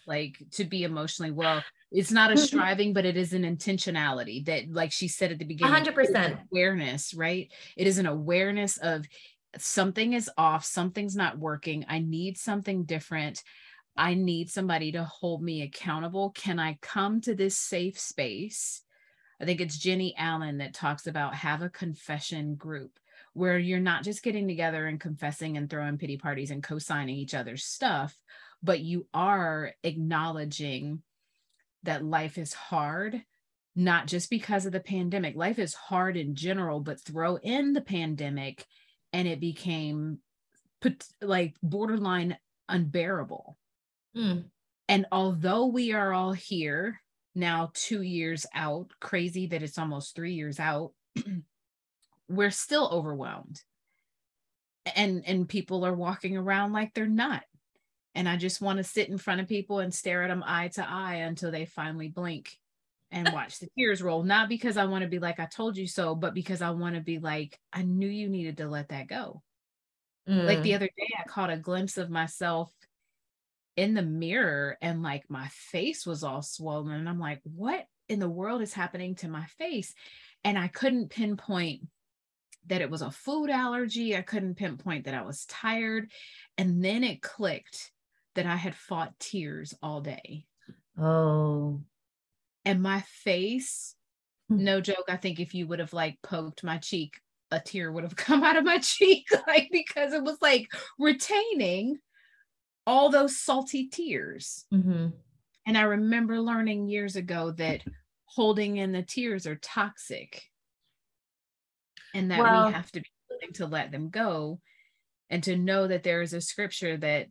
[0.06, 4.70] Like to be emotionally well, it's not a striving, but it is an intentionality that,
[4.70, 7.52] like she said at the beginning, 100% awareness, right?
[7.76, 9.06] It is an awareness of
[9.58, 11.84] something is off, something's not working.
[11.88, 13.42] I need something different.
[13.96, 16.30] I need somebody to hold me accountable.
[16.30, 18.82] Can I come to this safe space?
[19.40, 22.98] I think it's Jenny Allen that talks about have a confession group
[23.32, 27.34] where you're not just getting together and confessing and throwing pity parties and co-signing each
[27.34, 28.16] other's stuff,
[28.62, 31.02] but you are acknowledging
[31.82, 33.22] that life is hard,
[33.74, 35.36] not just because of the pandemic.
[35.36, 38.64] Life is hard in general, but throw in the pandemic
[39.12, 40.18] and it became
[40.80, 42.36] put like borderline
[42.68, 43.58] unbearable.
[44.16, 44.44] Mm.
[44.88, 47.00] And although we are all here
[47.34, 50.92] now, two years out, crazy that it's almost three years out,
[52.28, 53.60] we're still overwhelmed.
[54.94, 57.42] And and people are walking around like they're not.
[58.14, 60.68] And I just want to sit in front of people and stare at them eye
[60.74, 62.58] to eye until they finally blink
[63.10, 64.22] and watch the tears roll.
[64.22, 66.94] Not because I want to be like, I told you so, but because I want
[66.94, 69.42] to be like, I knew you needed to let that go.
[70.28, 70.44] Mm.
[70.44, 70.76] Like the mm.
[70.76, 72.72] other day, I caught a glimpse of myself
[73.76, 76.92] in the mirror and like my face was all swollen.
[76.92, 79.94] And I'm like, what in the world is happening to my face?
[80.44, 81.82] And I couldn't pinpoint
[82.66, 84.16] that it was a food allergy.
[84.16, 86.10] I couldn't pinpoint that I was tired.
[86.56, 87.90] And then it clicked
[88.34, 90.46] that I had fought tears all day.
[90.98, 91.80] Oh.
[92.64, 93.94] And my face,
[94.48, 94.64] hmm.
[94.64, 98.04] no joke, I think if you would have like poked my cheek, a tear would
[98.04, 101.98] have come out of my cheek, like because it was like retaining
[102.86, 104.66] all those salty tears.
[104.72, 105.08] Mm-hmm.
[105.66, 107.82] And I remember learning years ago that
[108.26, 110.42] holding in the tears are toxic
[112.14, 114.60] and that well, we have to be willing to let them go
[115.30, 117.28] and to know that there is a scripture that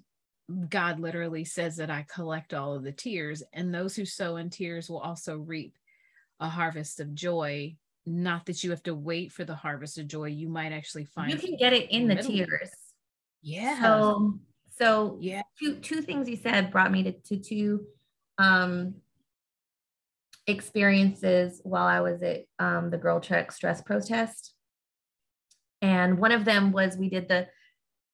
[0.70, 4.50] God literally says that I collect all of the tears, and those who sow in
[4.50, 5.78] tears will also reap
[6.40, 7.76] a harvest of joy.
[8.06, 11.32] Not that you have to wait for the harvest of joy, you might actually find
[11.32, 12.70] you can get it in the tears.
[13.42, 13.82] Yeah.
[13.82, 14.40] So,
[14.78, 17.86] so yeah, two two things you said brought me to, to two
[18.38, 18.96] um
[20.48, 24.54] experiences while I was at um, the GirlTrek stress protest.
[25.82, 27.48] And one of them was we did the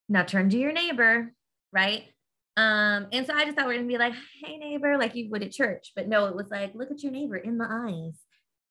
[0.08, 1.34] now turn to your neighbor,
[1.72, 2.04] right?
[2.58, 5.30] Um, and so I just thought we are gonna be like, hey neighbor, like you
[5.30, 8.20] would at church, but no, it was like, look at your neighbor in the eyes.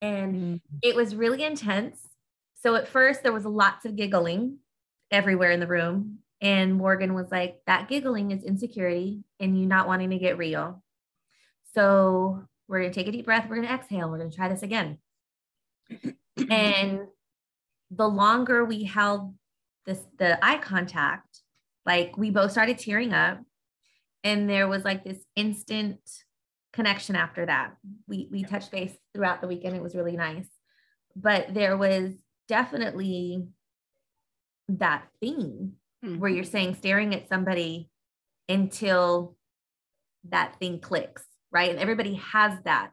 [0.02, 0.56] And mm-hmm.
[0.82, 2.00] it was really intense.
[2.62, 4.58] So at first there was lots of giggling
[5.10, 6.18] everywhere in the room.
[6.40, 10.82] And Morgan was like, that giggling is insecurity and you not wanting to get real.
[11.74, 14.98] So we're gonna take a deep breath, we're gonna exhale, we're gonna try this again.
[16.50, 17.00] and
[17.90, 19.34] the longer we held
[19.86, 21.40] this the eye contact,
[21.86, 23.40] like we both started tearing up
[24.22, 25.98] and there was like this instant
[26.72, 27.74] connection after that.
[28.06, 29.74] We we touched base throughout the weekend.
[29.74, 30.48] It was really nice.
[31.16, 32.12] But there was
[32.46, 33.46] definitely
[34.68, 35.72] that thing
[36.04, 36.18] mm-hmm.
[36.18, 37.88] where you're saying staring at somebody
[38.48, 39.36] until
[40.30, 41.70] that thing clicks, right?
[41.70, 42.90] And everybody has that.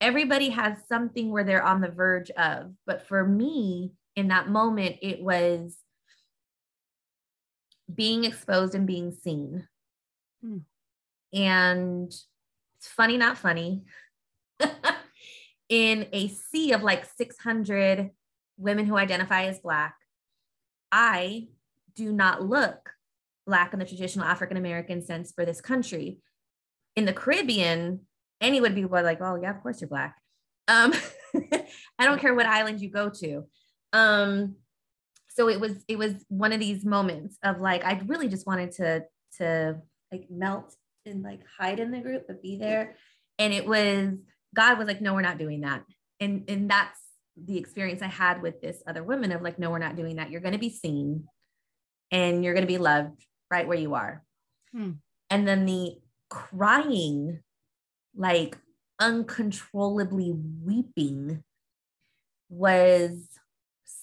[0.00, 2.72] Everybody has something where they're on the verge of.
[2.86, 5.76] But for me, in that moment, it was
[7.92, 9.66] being exposed and being seen.
[10.42, 10.58] Hmm.
[11.32, 13.84] And it's funny, not funny.
[15.68, 18.10] in a sea of like 600
[18.56, 19.94] women who identify as Black,
[20.90, 21.48] I
[21.94, 22.90] do not look
[23.46, 26.18] Black in the traditional African American sense for this country.
[26.96, 28.00] In the Caribbean,
[28.40, 30.16] any would be like, oh, yeah, of course you're Black.
[30.68, 30.92] Um,
[31.98, 33.44] I don't care what island you go to.
[33.92, 34.56] Um,
[35.28, 38.72] so it was it was one of these moments of like I really just wanted
[38.72, 39.04] to
[39.38, 39.80] to
[40.12, 40.74] like melt
[41.06, 42.96] and like hide in the group but be there
[43.38, 44.14] and it was
[44.54, 45.82] god was like no we're not doing that
[46.18, 47.00] and and that's
[47.36, 50.30] the experience i had with this other woman of like no we're not doing that
[50.30, 51.24] you're going to be seen
[52.10, 54.24] and you're going to be loved right where you are
[54.72, 54.92] hmm.
[55.28, 55.96] and then the
[56.28, 57.40] crying
[58.16, 58.56] like
[58.98, 60.32] uncontrollably
[60.64, 61.42] weeping
[62.48, 63.12] was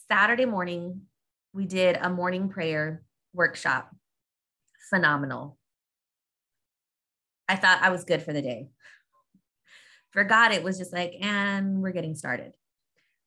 [0.09, 1.01] saturday morning
[1.53, 3.03] we did a morning prayer
[3.33, 3.95] workshop
[4.89, 5.57] phenomenal
[7.47, 8.67] I thought I was good for the day.
[10.11, 12.53] For God, it was just like, and we're getting started.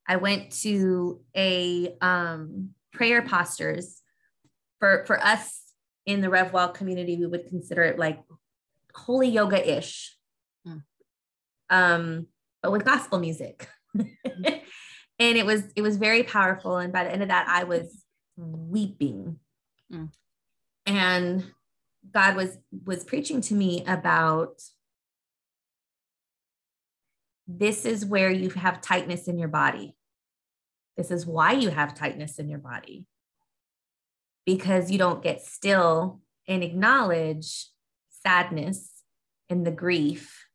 [0.07, 4.00] I went to a um, prayer postures
[4.81, 5.63] for for us
[6.07, 7.17] in the RevWell community.
[7.17, 8.21] We would consider it like
[8.95, 10.17] holy yoga ish,
[10.67, 10.83] mm.
[11.71, 12.27] um,
[12.63, 13.69] but with gospel music.
[15.21, 18.05] and it was it was very powerful and by the end of that i was
[18.37, 19.39] weeping
[19.93, 20.09] mm.
[20.87, 21.45] and
[22.13, 24.61] god was was preaching to me about
[27.47, 29.95] this is where you have tightness in your body
[30.97, 33.07] this is why you have tightness in your body
[34.47, 37.69] because you don't get still and acknowledge
[38.25, 39.03] sadness
[39.49, 40.47] and the grief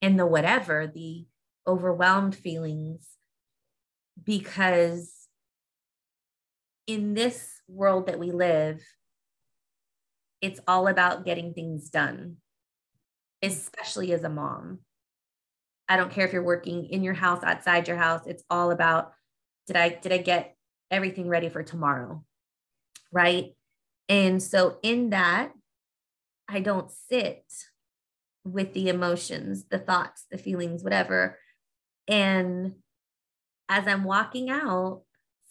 [0.00, 1.26] and the whatever the
[1.66, 3.08] overwhelmed feelings
[4.22, 5.22] because
[6.86, 8.82] in this world that we live,
[10.40, 12.36] it's all about getting things done,
[13.42, 14.80] especially as a mom.
[15.88, 19.12] I don't care if you're working in your house, outside your house, it's all about
[19.66, 20.56] did I did I get
[20.90, 22.24] everything ready for tomorrow?
[23.12, 23.54] Right?
[24.08, 25.52] And so in that
[26.48, 27.44] I don't sit
[28.44, 31.38] with the emotions, the thoughts, the feelings, whatever.
[32.08, 32.74] And
[33.68, 35.02] as I'm walking out,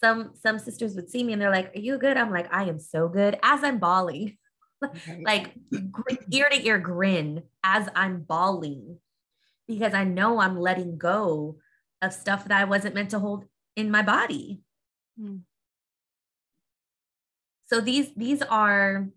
[0.02, 2.64] some some sisters would see me and they're like, "Are you good?" I'm like, "I
[2.64, 4.36] am so good." As I'm bawling,
[5.24, 5.54] like
[6.30, 8.98] ear to ear grin as I'm bawling,
[9.68, 11.58] because I know I'm letting go
[12.02, 13.44] of stuff that I wasn't meant to hold
[13.76, 14.60] in my body.
[15.18, 15.38] Hmm.
[17.72, 19.08] So these these are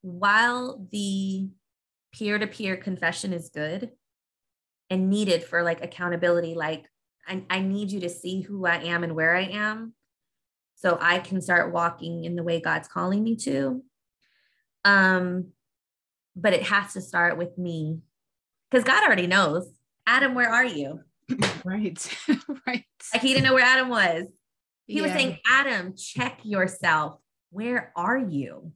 [0.00, 1.50] while the
[2.14, 3.90] peer to peer confession is good
[4.88, 6.86] and needed for like accountability, like
[7.28, 9.92] I, I need you to see who I am and where I am
[10.76, 13.82] so I can start walking in the way God's calling me to.
[14.86, 15.48] Um,
[16.34, 17.98] but it has to start with me
[18.70, 19.68] because God already knows.
[20.06, 21.00] Adam, where are you?
[21.64, 22.18] Right.
[22.66, 22.84] right.
[23.14, 24.26] Like he didn't know where Adam was.
[24.86, 25.02] He yeah.
[25.02, 27.18] was saying, Adam, check yourself.
[27.50, 28.72] Where are you?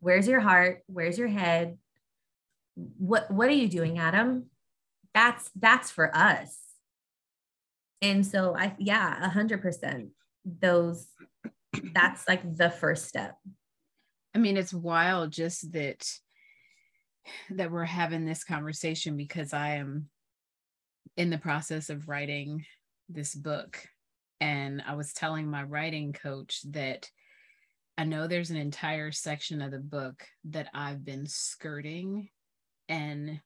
[0.00, 0.82] Where's your heart?
[0.86, 1.78] Where's your head?
[2.74, 4.46] What what are you doing, Adam?
[5.14, 6.58] That's that's for us.
[8.02, 10.08] And so I yeah, a hundred percent.
[10.44, 11.06] Those
[11.94, 13.36] that's like the first step.
[14.34, 16.06] I mean, it's wild just that
[17.50, 20.08] that we're having this conversation because I am
[21.16, 22.64] in the process of writing
[23.08, 23.78] this book.
[24.40, 27.08] And I was telling my writing coach that
[27.96, 32.28] I know there's an entire section of the book that I've been skirting
[32.88, 33.40] and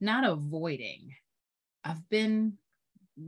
[0.00, 1.14] not avoiding.
[1.84, 2.58] I've been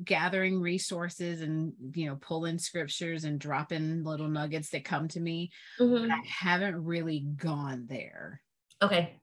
[0.04, 5.50] gathering resources and you know pulling scriptures and dropping little nuggets that come to me
[5.80, 6.10] mm-hmm.
[6.10, 8.42] i haven't really gone there
[8.82, 9.14] okay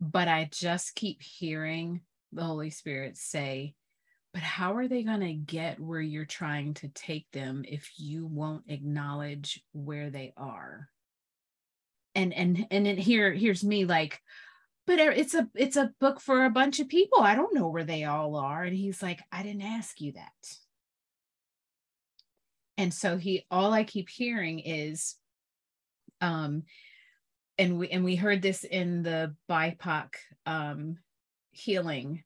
[0.00, 2.00] but i just keep hearing
[2.32, 3.74] the holy spirit say
[4.32, 8.26] but how are they going to get where you're trying to take them if you
[8.26, 10.88] won't acknowledge where they are?
[12.14, 14.20] And and and then here here's me like
[14.86, 17.20] but it's a it's a book for a bunch of people.
[17.20, 18.64] I don't know where they all are.
[18.64, 20.56] And he's like i didn't ask you that.
[22.76, 25.16] And so he all i keep hearing is
[26.20, 26.64] um
[27.58, 30.14] and we and we heard this in the bipoc
[30.46, 30.98] um
[31.50, 32.22] healing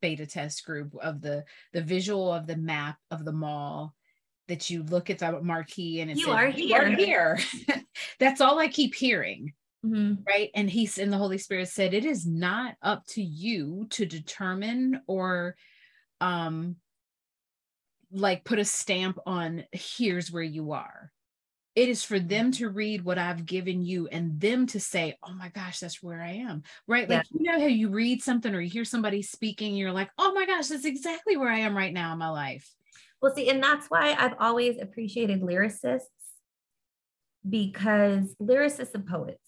[0.00, 3.94] beta test group of the the visual of the map of the mall
[4.48, 6.66] that you look at the marquee and it's you are here.
[6.66, 7.38] You are here.
[8.18, 9.52] That's all I keep hearing.
[9.86, 10.22] Mm-hmm.
[10.26, 10.50] Right.
[10.54, 15.00] And he's in the Holy Spirit said, it is not up to you to determine
[15.06, 15.56] or
[16.20, 16.76] um
[18.12, 21.12] like put a stamp on here's where you are
[21.76, 25.32] it is for them to read what I've given you and them to say, oh
[25.32, 26.64] my gosh, that's where I am.
[26.88, 27.08] Right.
[27.08, 30.32] Like, you know how you read something or you hear somebody speaking, you're like, oh
[30.32, 32.68] my gosh, that's exactly where I am right now in my life.
[33.22, 36.06] Well, see, and that's why I've always appreciated lyricists
[37.48, 39.38] because lyricists and poets,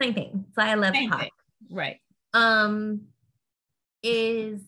[0.00, 0.46] same thing.
[0.54, 1.20] So I love same pop.
[1.20, 1.30] Thing.
[1.70, 1.98] Right.
[2.32, 3.02] Um,
[4.02, 4.62] is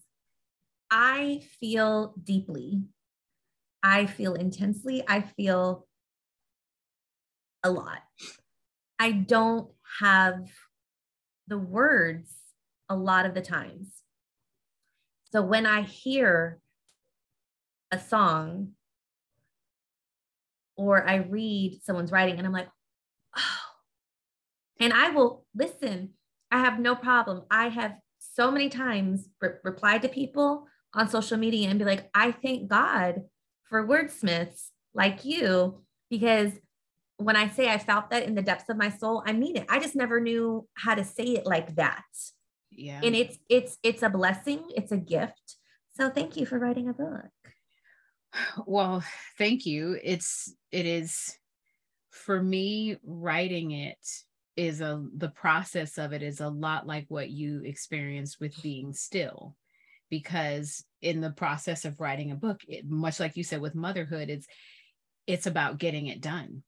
[0.90, 2.82] I feel deeply.
[3.82, 5.02] I feel intensely.
[5.08, 5.86] I feel
[7.62, 8.00] a lot.
[8.98, 9.68] I don't
[10.00, 10.48] have
[11.48, 12.32] the words
[12.88, 14.02] a lot of the times.
[15.32, 16.60] So when I hear
[17.90, 18.72] a song
[20.76, 22.68] or I read someone's writing and I'm like,
[23.36, 23.40] oh,
[24.80, 26.10] and I will listen.
[26.50, 27.42] I have no problem.
[27.50, 32.10] I have so many times re- replied to people on social media and be like,
[32.14, 33.22] I thank God
[33.64, 36.52] for wordsmiths like you because
[37.24, 39.66] when I say I felt that in the depths of my soul, I mean it.
[39.68, 42.04] I just never knew how to say it like that.
[42.70, 43.00] Yeah.
[43.02, 45.56] And it's it's it's a blessing, it's a gift.
[45.96, 47.30] So thank you for writing a book.
[48.66, 49.04] Well,
[49.36, 49.98] thank you.
[50.02, 51.36] It's it is
[52.10, 53.98] for me writing it
[54.56, 58.92] is a the process of it is a lot like what you experienced with being
[58.92, 59.56] still
[60.10, 64.28] because in the process of writing a book it, much like you said with motherhood
[64.28, 64.46] it's
[65.26, 66.62] it's about getting it done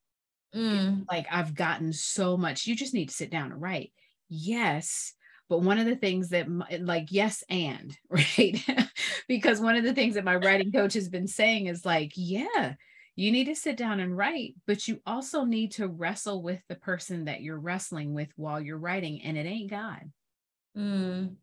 [0.55, 1.05] Mm.
[1.11, 3.92] like i've gotten so much you just need to sit down and write
[4.28, 5.14] yes
[5.48, 6.46] but one of the things that
[6.80, 8.64] like yes and right
[9.26, 12.74] because one of the things that my writing coach has been saying is like yeah
[13.16, 16.76] you need to sit down and write but you also need to wrestle with the
[16.76, 20.11] person that you're wrestling with while you're writing and it ain't god
[20.76, 21.36] Mm.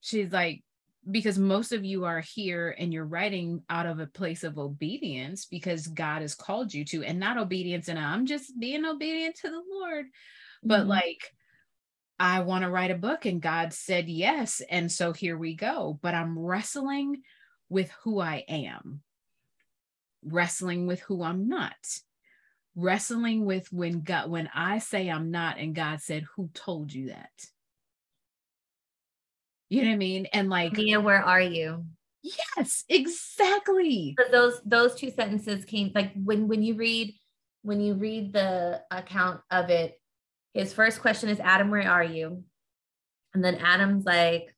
[0.00, 0.62] she's like
[1.10, 5.46] because most of you are here and you're writing out of a place of obedience
[5.46, 9.50] because God has called you to and not obedience and I'm just being obedient to
[9.50, 10.06] the Lord
[10.62, 10.88] but Mhm.
[10.88, 11.34] like
[12.20, 15.98] I want to write a book and God said yes and so here we go
[16.02, 17.22] but I'm wrestling
[17.68, 19.02] with who I am.
[20.22, 21.74] Wrestling with who I'm not.
[22.76, 27.08] Wrestling with when God when I say I'm not and God said who told you
[27.08, 27.32] that
[29.72, 31.84] you know what I mean and like Mia, where are you?
[32.22, 37.14] yes exactly But those those two sentences came like when when you read
[37.62, 40.00] when you read the account of it,
[40.52, 42.42] his first question is Adam, where are you?
[43.34, 44.54] And then Adam's like,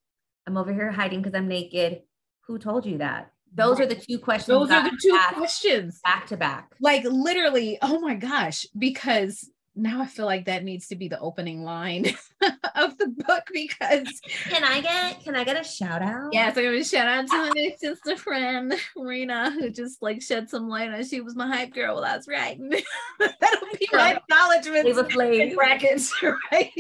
[0.46, 2.00] I'm over here hiding because I'm naked.
[2.46, 3.30] Who told you that?
[3.54, 4.48] Those are the two questions.
[4.48, 6.72] those are the two questions back to back.
[6.80, 11.18] like literally oh my gosh because now i feel like that needs to be the
[11.20, 12.06] opening line
[12.76, 16.32] of the book because Can I get can I get a shout out?
[16.32, 20.68] yes i'm gonna shout out to my sister friend Raina who just like shed some
[20.68, 21.96] light on she was my hype girl.
[21.96, 22.70] While i was writing
[23.18, 24.18] that'll be my Girl.
[24.22, 26.12] acknowledgments Leave a in brackets
[26.52, 26.70] right?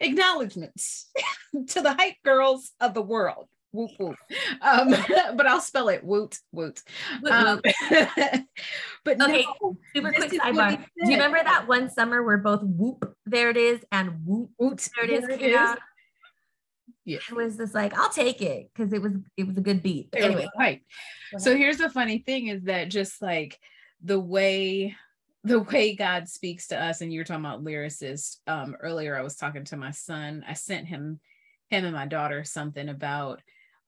[0.00, 1.10] Acknowledgments
[1.68, 4.16] to the hype girls of the world whoop whoop
[4.60, 4.90] um
[5.36, 6.80] but i'll spell it woot woot
[7.30, 7.60] um,
[9.04, 10.78] but Okay, no, Super quick sidebar.
[10.78, 14.88] Do you remember that one summer where both whoop there it is and whoop woot
[14.96, 15.78] there it is there came out?
[17.04, 17.18] Yeah.
[17.30, 20.10] I was just like, I'll take it because it was it was a good beat.
[20.10, 20.82] But Anyway, anyway, right.
[21.38, 23.58] So here's the funny thing is that just like
[24.02, 24.96] the way
[25.44, 28.36] the way God speaks to us, and you were talking about lyricists.
[28.46, 30.44] Um, earlier I was talking to my son.
[30.46, 31.20] I sent him
[31.68, 33.40] him and my daughter something about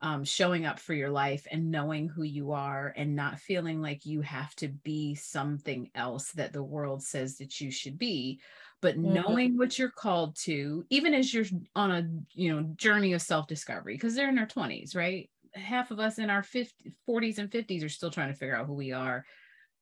[0.05, 4.05] um, showing up for your life and knowing who you are and not feeling like
[4.05, 8.39] you have to be something else that the world says that you should be
[8.83, 9.15] but Mhm.
[9.15, 13.95] knowing what you're called to even as you're on a you know journey of self-discovery
[13.95, 15.31] because they're in their 20s right?
[15.55, 18.67] Half of us in our 50, 40s and 50s are still trying to figure out
[18.67, 19.25] who we are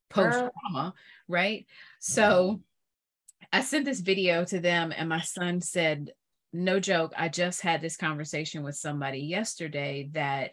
[0.08, 0.94] post trauma
[1.26, 1.66] right?
[1.98, 2.62] So
[3.52, 6.12] i sent this video to them and my son said
[6.52, 10.52] no joke i just had this conversation with somebody yesterday that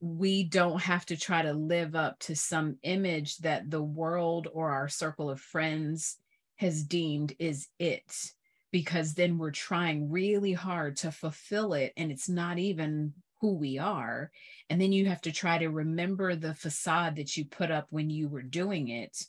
[0.00, 4.70] we don't have to try to live up to some image that the world or
[4.70, 6.16] our circle of friends
[6.56, 8.32] has deemed is it
[8.72, 13.78] because then we're trying really hard to fulfill it and it's not even who we
[13.78, 14.30] are.
[14.68, 18.10] And then you have to try to remember the facade that you put up when
[18.10, 19.24] you were doing it.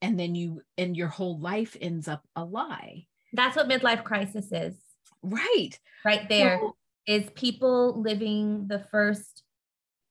[0.00, 3.06] And then you and your whole life ends up a lie.
[3.32, 4.74] That's what midlife crisis is.
[5.22, 9.42] Right Right there So- is people living the first,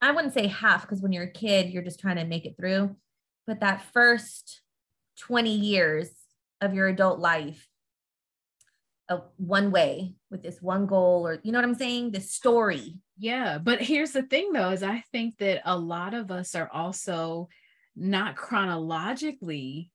[0.02, 2.56] I wouldn't say half, because when you're a kid, you're just trying to make it
[2.58, 2.96] through.
[3.46, 4.62] But that first
[5.20, 6.10] 20 years
[6.60, 7.70] of your adult life,
[9.10, 12.12] uh, one way with this one goal, or you know what I'm saying?
[12.12, 13.00] This story.
[13.18, 16.70] Yeah, but here's the thing though, is I think that a lot of us are
[16.72, 17.48] also
[17.96, 19.92] not chronologically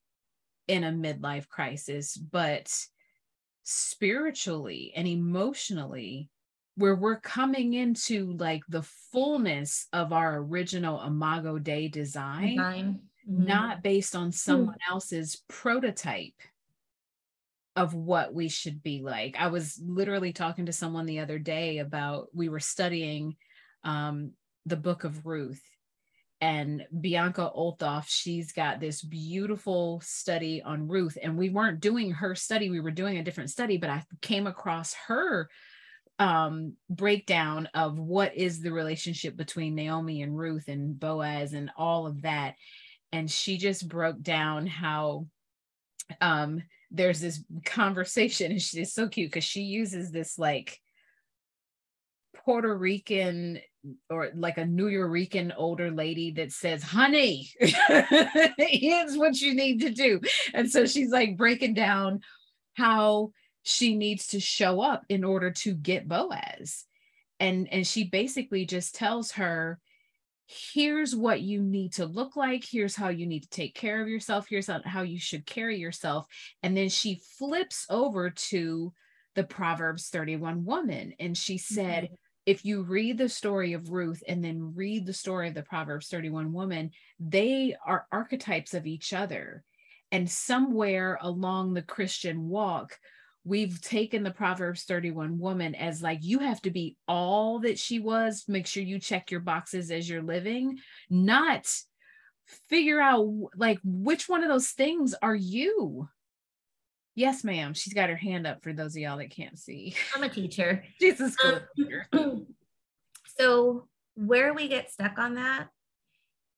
[0.67, 2.73] in a midlife crisis, but
[3.63, 6.29] spiritually and emotionally,
[6.75, 13.09] where we're coming into like the fullness of our original Imago Dei design, Design.
[13.29, 13.45] Mhm.
[13.47, 16.33] not based on someone else's prototype
[17.75, 19.35] of what we should be like.
[19.37, 23.35] I was literally talking to someone the other day about we were studying
[23.83, 24.33] um,
[24.65, 25.61] the book of Ruth
[26.43, 31.17] and Bianca Olthoff, she's got this beautiful study on Ruth.
[31.23, 34.45] And we weren't doing her study, we were doing a different study, but I came
[34.45, 35.49] across her
[36.19, 42.05] um breakdown of what is the relationship between Naomi and Ruth and Boaz and all
[42.05, 42.53] of that
[43.11, 45.25] and she just broke down how
[46.21, 50.79] um there's this conversation and she's so cute because she uses this like
[52.35, 53.59] Puerto Rican
[54.09, 57.49] or like a Nuyorican older lady that says, honey,
[58.57, 60.21] here's what you need to do.
[60.53, 62.21] And so she's like breaking down
[62.75, 63.31] how
[63.63, 66.85] she needs to show up in order to get Boaz.
[67.39, 69.79] And and she basically just tells her
[70.73, 74.09] here's what you need to look like here's how you need to take care of
[74.09, 76.27] yourself here's how you should carry yourself
[76.61, 78.93] and then she flips over to
[79.35, 82.13] the proverbs 31 woman and she said mm-hmm.
[82.45, 86.07] If you read the story of ruth and then read the story of the proverbs
[86.07, 89.63] 31 woman they are archetypes of each other
[90.11, 92.97] and somewhere along the christian walk
[93.45, 97.99] we've taken the Proverbs 31 woman as like you have to be all that she
[97.99, 98.45] was.
[98.47, 100.79] Make sure you check your boxes as you're living,
[101.09, 101.69] not
[102.69, 106.07] figure out like which one of those things are you.
[107.15, 107.73] Yes, ma'am.
[107.73, 109.95] She's got her hand up for those of y'all that can't see.
[110.15, 110.83] I'm a teacher.
[110.99, 112.07] She's a school teacher.
[113.37, 115.69] so where we get stuck on that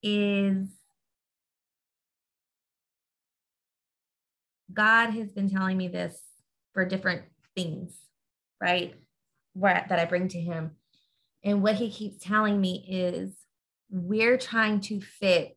[0.02, 0.68] is
[4.72, 6.20] God has been telling me this
[6.72, 7.22] for different
[7.54, 7.94] things,
[8.60, 8.94] right?
[9.54, 10.72] Where, that I bring to him.
[11.44, 13.32] And what he keeps telling me is
[13.90, 15.56] we're trying to fit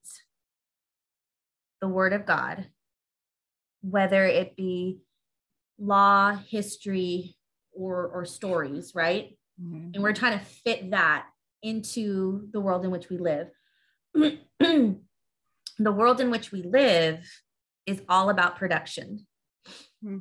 [1.82, 2.68] the word of God,
[3.82, 5.00] whether it be
[5.78, 7.36] law, history,
[7.74, 9.38] or, or stories, right?
[9.62, 9.92] Mm-hmm.
[9.94, 11.26] And we're trying to fit that
[11.62, 13.50] into the world in which we live.
[14.14, 14.96] the
[15.80, 17.26] world in which we live
[17.86, 19.26] is all about production.
[20.04, 20.20] Mm-hmm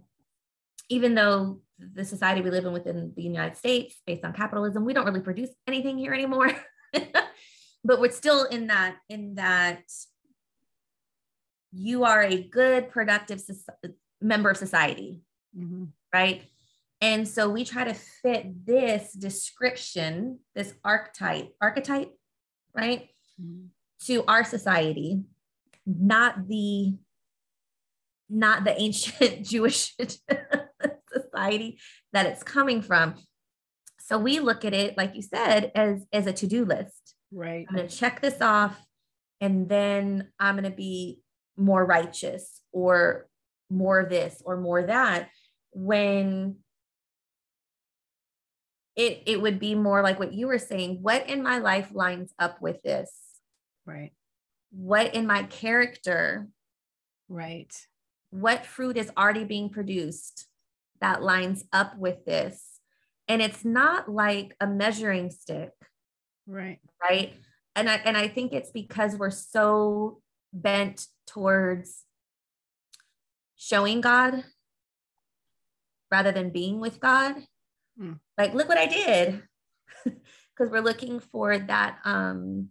[0.88, 4.92] even though the society we live in within the United States, based on capitalism, we
[4.92, 6.50] don't really produce anything here anymore.
[7.84, 9.82] but we're still in that in that
[11.72, 13.40] you are a good productive
[14.20, 15.20] member of society
[15.56, 15.84] mm-hmm.
[16.12, 16.42] right
[17.00, 22.10] and so we try to fit this description this archetype archetype
[22.74, 23.08] right
[23.40, 23.66] mm-hmm.
[24.04, 25.22] to our society
[25.86, 26.94] not the
[28.30, 29.94] not the ancient jewish
[31.38, 31.78] society
[32.12, 33.14] that it's coming from.
[33.98, 37.14] So we look at it, like you said, as, as a to-do list.
[37.30, 37.66] Right.
[37.68, 38.78] I'm going to check this off
[39.40, 41.20] and then I'm going to be
[41.58, 43.28] more righteous or
[43.70, 45.28] more this or more that
[45.72, 46.56] when
[48.96, 52.32] it it would be more like what you were saying what in my life lines
[52.38, 53.12] up with this
[53.84, 54.12] right
[54.70, 56.48] what in my character
[57.28, 57.86] right
[58.30, 60.48] what fruit is already being produced
[61.00, 62.80] that lines up with this.
[63.28, 65.72] And it's not like a measuring stick.
[66.46, 66.78] Right.
[67.00, 67.34] Right.
[67.76, 70.20] And I and I think it's because we're so
[70.52, 72.04] bent towards
[73.56, 74.44] showing God
[76.10, 77.36] rather than being with God.
[78.00, 78.18] Mm.
[78.36, 79.42] Like, look what I did.
[80.56, 82.70] Because we're looking for that um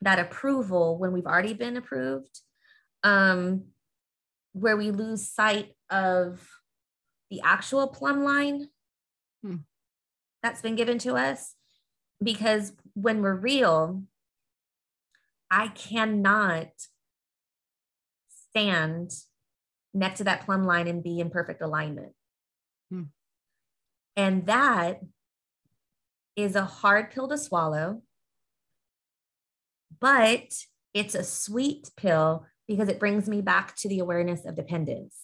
[0.00, 2.40] that approval when we've already been approved.
[3.04, 3.66] Um,
[4.52, 6.46] where we lose sight of
[7.30, 8.68] the actual plumb line
[9.42, 9.56] hmm.
[10.42, 11.54] that's been given to us.
[12.22, 14.02] Because when we're real,
[15.50, 16.68] I cannot
[18.52, 19.10] stand
[19.94, 22.12] next to that plumb line and be in perfect alignment.
[22.90, 23.04] Hmm.
[24.16, 25.00] And that
[26.36, 28.02] is a hard pill to swallow,
[30.00, 30.54] but
[30.94, 35.16] it's a sweet pill because it brings me back to the awareness of dependence.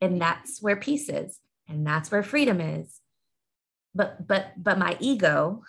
[0.00, 1.38] And that's where peace is.
[1.68, 3.00] And that's where freedom is.
[3.94, 5.62] But but but my ego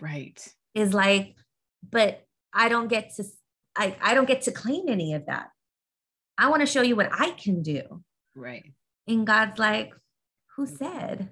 [0.00, 0.38] right
[0.74, 1.36] is like,
[1.88, 3.24] but I don't get to
[3.78, 5.50] I, I don't get to claim any of that.
[6.36, 8.02] I want to show you what I can do.
[8.34, 8.72] Right.
[9.06, 9.92] And God's like,
[10.56, 11.30] who said?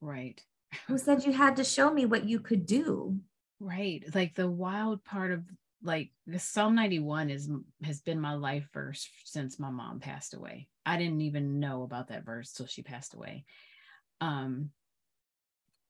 [0.00, 0.40] Right.
[0.86, 3.18] Who said you had to show me what you could do?
[3.58, 4.04] Right.
[4.14, 5.42] Like the wild part of
[5.82, 7.50] like the Psalm 91 is
[7.82, 10.68] has been my life verse since my mom passed away.
[10.86, 13.44] I didn't even know about that verse till she passed away.
[14.20, 14.70] Um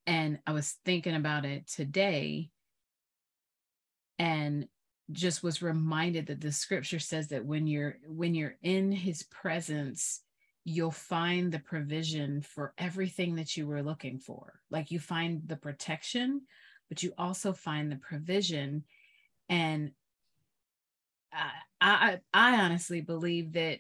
[0.06, 2.50] and I was thinking about it today
[4.18, 4.66] and
[5.12, 10.20] just was reminded that the scripture says that when you're when you're in his presence
[10.64, 15.56] you'll find the provision for everything that you were looking for like you find the
[15.56, 16.42] protection
[16.88, 18.84] but you also find the provision
[19.48, 19.92] and
[21.32, 21.50] I,
[21.80, 23.78] I, I honestly believe that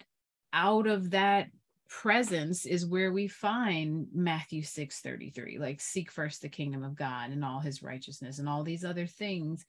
[0.52, 1.48] out of that
[1.88, 5.58] presence is where we find Matthew 6 33.
[5.58, 9.06] Like, seek first the kingdom of God and all his righteousness, and all these other
[9.06, 9.64] things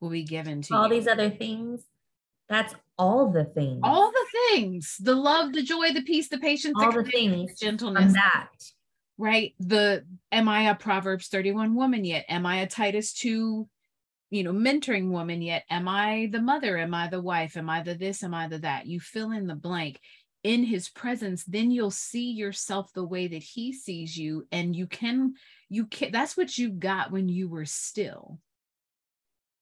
[0.00, 0.94] will be given to all you.
[0.94, 1.82] these other things.
[2.48, 3.80] That's all the things.
[3.82, 7.58] All the things the love, the joy, the peace, the patience, all the, the things,
[7.58, 8.12] gentleness.
[8.12, 8.50] that.
[9.18, 9.54] Right.
[9.58, 12.26] The am I a Proverbs 31 woman yet?
[12.28, 13.68] Am I a Titus 2
[14.30, 17.82] you know mentoring woman yet am i the mother am i the wife am i
[17.82, 20.00] the this am i the that you fill in the blank
[20.42, 24.86] in his presence then you'll see yourself the way that he sees you and you
[24.86, 25.34] can
[25.68, 28.38] you can that's what you got when you were still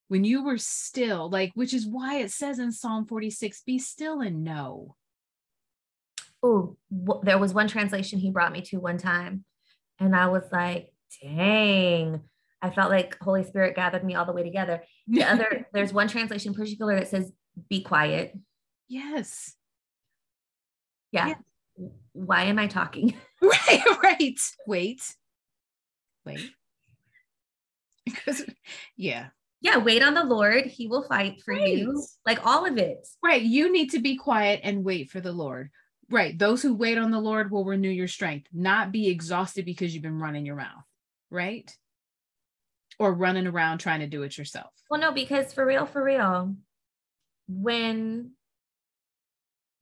[0.08, 4.20] when you were still, like, which is why it says in Psalm 46, be still
[4.20, 4.96] and know.
[6.42, 6.76] Oh,
[7.22, 9.44] there was one translation he brought me to one time.
[9.98, 10.92] And I was like,
[11.22, 12.20] dang,
[12.60, 14.82] I felt like Holy Spirit gathered me all the way together.
[15.06, 17.32] The other, there's one translation in particular that says,
[17.68, 18.36] be quiet.
[18.88, 19.54] Yes.
[21.12, 21.28] Yeah.
[21.28, 21.86] yeah.
[22.12, 23.14] Why am I talking?
[23.42, 24.38] right, right.
[24.66, 25.14] Wait.
[26.24, 26.50] Wait.
[28.04, 28.44] Because
[28.96, 29.28] yeah.
[29.64, 30.66] Yeah, wait on the Lord.
[30.66, 31.66] He will fight for right.
[31.66, 32.04] you.
[32.26, 33.08] Like all of it.
[33.24, 33.40] Right.
[33.40, 35.70] You need to be quiet and wait for the Lord.
[36.10, 36.38] Right.
[36.38, 40.02] Those who wait on the Lord will renew your strength, not be exhausted because you've
[40.02, 40.84] been running your mouth.
[41.30, 41.74] Right.
[42.98, 44.70] Or running around trying to do it yourself.
[44.90, 46.54] Well, no, because for real, for real,
[47.48, 48.32] when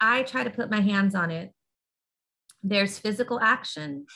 [0.01, 1.53] I try to put my hands on it,
[2.63, 4.07] there's physical action,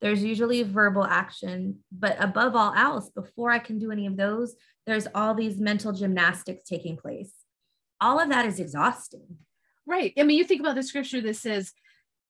[0.00, 4.54] there's usually verbal action, but above all else, before I can do any of those,
[4.86, 7.32] there's all these mental gymnastics taking place.
[8.00, 9.38] All of that is exhausting.
[9.86, 10.12] Right.
[10.18, 11.72] I mean, you think about the scripture that says,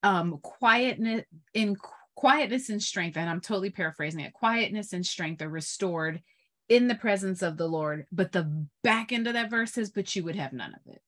[0.02, 1.76] um, quietness in
[2.14, 4.32] quietness and strength, and I'm totally paraphrasing it.
[4.32, 6.22] Quietness and strength are restored
[6.68, 8.06] in the presence of the Lord.
[8.12, 11.02] But the back end of that verse says, but you would have none of it.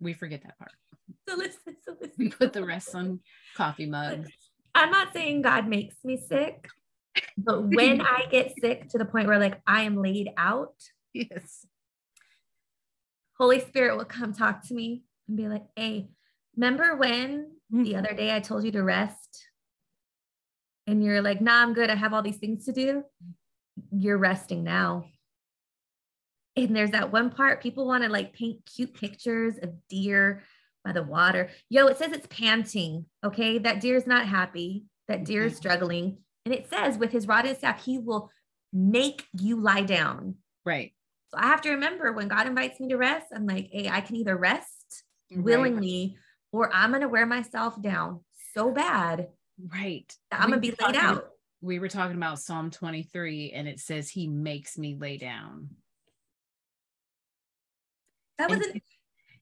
[0.00, 0.72] We forget that part.
[1.28, 2.14] So listen, so listen.
[2.18, 3.20] We put the rest on
[3.56, 4.28] coffee mugs.
[4.74, 6.68] I'm not saying God makes me sick,
[7.36, 10.74] but when I get sick to the point where like I am laid out,
[11.12, 11.66] yes,
[13.38, 16.08] Holy Spirit will come talk to me and be like, hey,
[16.56, 17.82] remember when mm-hmm.
[17.82, 19.46] the other day I told you to rest?
[20.86, 21.90] And you're like, nah, I'm good.
[21.90, 23.04] I have all these things to do.
[23.90, 25.06] You're resting now.
[26.56, 30.42] And there's that one part people want to like paint cute pictures of deer
[30.84, 31.50] by the water.
[31.68, 33.06] Yo, it says it's panting.
[33.24, 33.58] Okay.
[33.58, 34.84] That deer is not happy.
[35.08, 35.58] That deer is mm-hmm.
[35.58, 36.18] struggling.
[36.44, 38.30] And it says with his rod and staff, he will
[38.72, 40.36] make you lie down.
[40.64, 40.92] Right.
[41.28, 44.00] So I have to remember when God invites me to rest, I'm like, hey, I
[44.00, 45.42] can either rest right.
[45.42, 46.16] willingly
[46.52, 48.20] or I'm going to wear myself down
[48.54, 49.28] so bad.
[49.72, 50.12] Right.
[50.30, 51.28] I'm going to be laid out.
[51.60, 55.70] We were talking about Psalm 23 and it says, He makes me lay down.
[58.38, 58.82] That was an-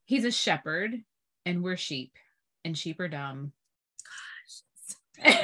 [0.04, 1.02] He's a shepherd
[1.50, 2.12] and we're sheep
[2.64, 3.52] and sheep are dumb.
[5.18, 5.34] Gosh.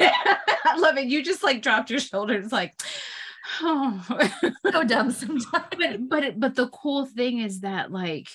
[0.64, 1.06] I love it.
[1.06, 2.80] You just like dropped your shoulders like,
[3.60, 4.30] oh.
[4.72, 5.66] So dumb sometimes.
[5.78, 8.28] But but but the cool thing is that like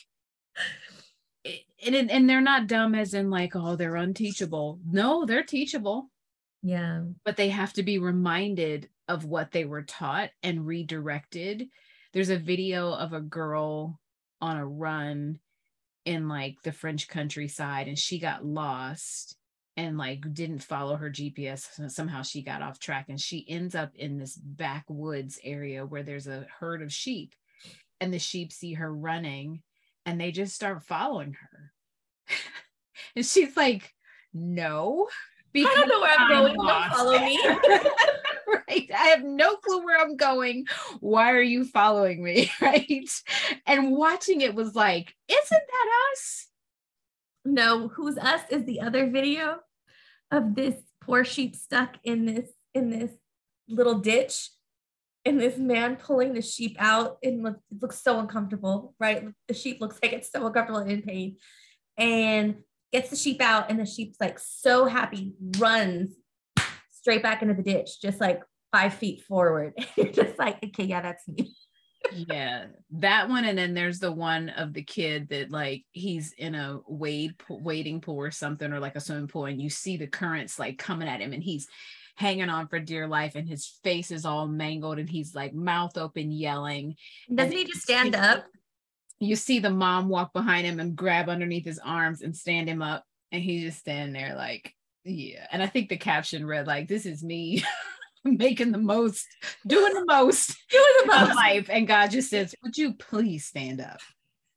[1.86, 4.80] and and they're not dumb as in like oh they're unteachable.
[4.86, 6.09] No they're teachable.
[6.63, 7.03] Yeah.
[7.26, 11.69] But they have to be reminded of what they were taught and redirected.
[12.13, 13.99] There's a video of a girl
[14.41, 15.39] on a run
[16.06, 19.36] in like the french countryside and she got lost
[19.78, 21.91] and like didn't follow her GPS.
[21.91, 26.28] Somehow she got off track and she ends up in this backwoods area where there's
[26.28, 27.34] a herd of sheep.
[27.99, 29.62] And the sheep see her running
[30.06, 31.72] and they just start following her.
[33.16, 33.93] and she's like,
[34.34, 35.08] no.
[35.54, 36.56] Because I don't know where I'm, I'm going.
[36.56, 37.39] Don't follow me.
[38.72, 38.89] right.
[38.93, 40.65] I have no clue where I'm going.
[40.99, 42.51] Why are you following me?
[42.61, 43.09] Right.
[43.65, 46.47] And watching it was like, isn't that us?
[47.43, 49.57] No, who's us is the other video
[50.30, 53.11] of this poor sheep stuck in this in this
[53.67, 54.49] little ditch
[55.26, 59.82] and this man pulling the sheep out and it looks so uncomfortable right the sheep
[59.82, 61.38] looks like it's so uncomfortable and in pain
[61.97, 62.57] and
[62.93, 66.13] gets the sheep out and the sheep's like so happy runs
[66.91, 68.41] straight back into the ditch just like
[68.72, 69.74] five feet forward.
[69.95, 71.53] You're just like okay yeah that's me.
[72.13, 76.55] Yeah that one and then there's the one of the kid that like he's in
[76.55, 80.07] a wade wading pool or something or like a swimming pool and you see the
[80.07, 81.67] currents like coming at him and he's
[82.15, 85.97] hanging on for dear life and his face is all mangled and he's like mouth
[85.97, 86.95] open yelling.
[87.34, 88.45] Doesn't he just stand up?
[89.22, 92.82] you see the mom walk behind him and grab underneath his arms and stand him
[92.82, 95.47] up and he's just standing there like yeah.
[95.51, 97.63] And i think the caption read like this is me
[98.26, 99.28] making the most,
[99.65, 101.69] doing the most, doing the most life.
[101.69, 103.99] And God just says, Would you please stand up?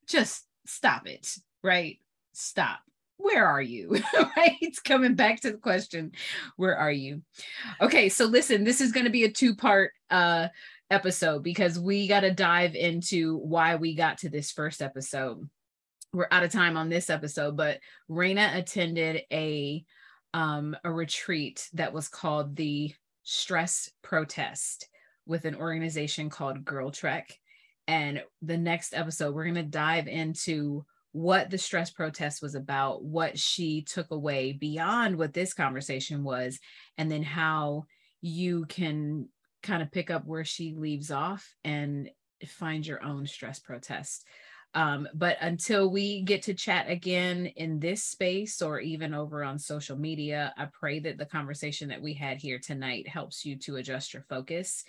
[0.06, 1.98] Just stop it, right?
[2.32, 2.80] Stop.
[3.16, 3.90] Where are you?
[4.36, 4.56] right?
[4.60, 6.12] It's coming back to the question,
[6.56, 7.22] where are you?
[7.80, 10.48] Okay, so listen, this is going to be a two-part uh
[10.90, 15.48] episode because we got to dive into why we got to this first episode.
[16.12, 19.84] We're out of time on this episode, but Raina attended a
[20.32, 22.92] um, a retreat that was called the
[23.24, 24.88] stress protest
[25.26, 27.24] with an organization called GirlTrek.
[27.88, 33.04] And the next episode, we're going to dive into what the stress protest was about,
[33.04, 36.58] what she took away beyond what this conversation was,
[36.98, 37.84] and then how
[38.20, 39.28] you can
[39.62, 42.10] kind of pick up where she leaves off and
[42.46, 44.24] find your own stress protest.
[44.74, 49.58] Um, but until we get to chat again in this space or even over on
[49.58, 53.76] social media, I pray that the conversation that we had here tonight helps you to
[53.76, 54.84] adjust your focus.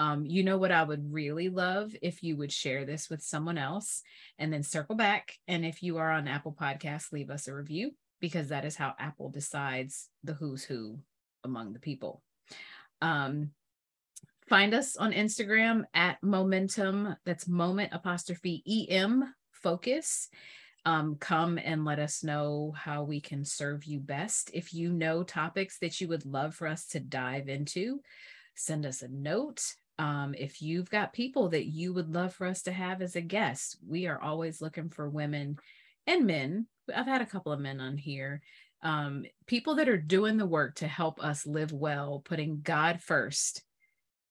[0.00, 3.58] Um, you know what I would really love if you would share this with someone
[3.58, 4.02] else
[4.38, 5.34] and then circle back.
[5.46, 8.94] And if you are on Apple Podcasts, leave us a review because that is how
[8.98, 10.98] Apple decides the who's who
[11.44, 12.22] among the people.
[13.00, 13.50] Um,
[14.48, 17.14] find us on Instagram at momentum.
[17.24, 20.28] That's moment apostrophe em focus.
[20.84, 24.50] Um, come and let us know how we can serve you best.
[24.54, 28.00] If you know topics that you would love for us to dive into,
[28.54, 29.62] send us a note.
[29.98, 33.20] Um, if you've got people that you would love for us to have as a
[33.20, 35.58] guest, we are always looking for women
[36.06, 36.66] and men.
[36.94, 38.40] I've had a couple of men on here.
[38.82, 43.62] Um, people that are doing the work to help us live well, putting God first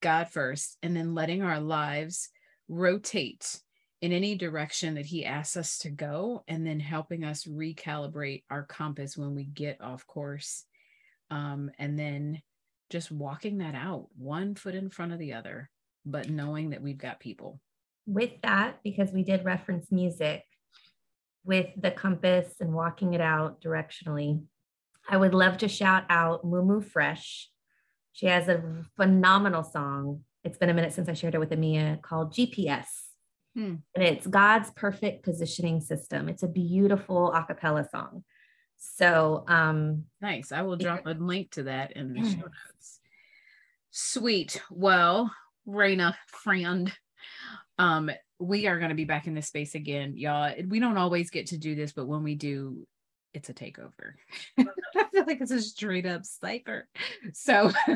[0.02, 2.30] God first, and then letting our lives
[2.68, 3.60] rotate
[4.02, 8.64] in any direction that He asks us to go, and then helping us recalibrate our
[8.64, 10.66] compass when we get off course.
[11.30, 12.42] Um, and then
[12.90, 15.70] just walking that out one foot in front of the other,
[16.06, 17.60] but knowing that we've got people.
[18.06, 20.44] With that, because we did reference music
[21.44, 24.42] with the compass and walking it out directionally,
[25.10, 27.50] I would love to shout out Mumu Fresh
[28.18, 28.64] she has a
[28.96, 30.22] phenomenal song.
[30.44, 32.88] It's been a minute since I shared it with Amia called GPS.
[33.54, 33.76] Hmm.
[33.94, 36.28] And it's God's perfect positioning system.
[36.28, 38.24] It's a beautiful a cappella song.
[38.78, 40.52] So um nice.
[40.52, 43.00] I will drop a link to that in the show notes.
[43.92, 44.64] Sweet.
[44.72, 45.32] Well,
[45.68, 46.92] Raina, friend,
[47.78, 48.10] um,
[48.40, 50.56] we are going to be back in this space again, y'all.
[50.68, 52.88] We don't always get to do this, but when we do,
[53.34, 54.14] it's a takeover.
[54.58, 54.66] I
[55.12, 56.88] feel like it's a straight up cipher.
[57.34, 57.72] So,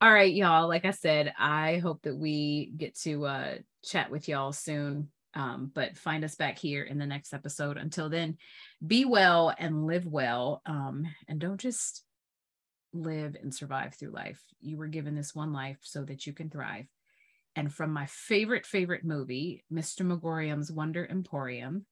[0.00, 0.68] all right, y'all.
[0.68, 5.10] Like I said, I hope that we get to uh, chat with y'all soon.
[5.34, 7.76] Um, but find us back here in the next episode.
[7.76, 8.38] Until then,
[8.84, 10.62] be well and live well.
[10.66, 12.04] Um, and don't just
[12.92, 14.42] live and survive through life.
[14.60, 16.86] You were given this one life so that you can thrive.
[17.56, 20.04] And from my favorite, favorite movie, Mr.
[20.04, 21.86] Magorium's Wonder Emporium,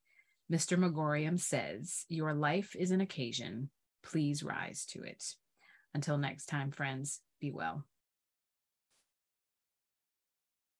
[0.53, 0.79] Mr.
[0.79, 3.71] Magorium says, Your life is an occasion.
[4.03, 5.25] Please rise to it.
[5.95, 7.85] Until next time, friends, be well.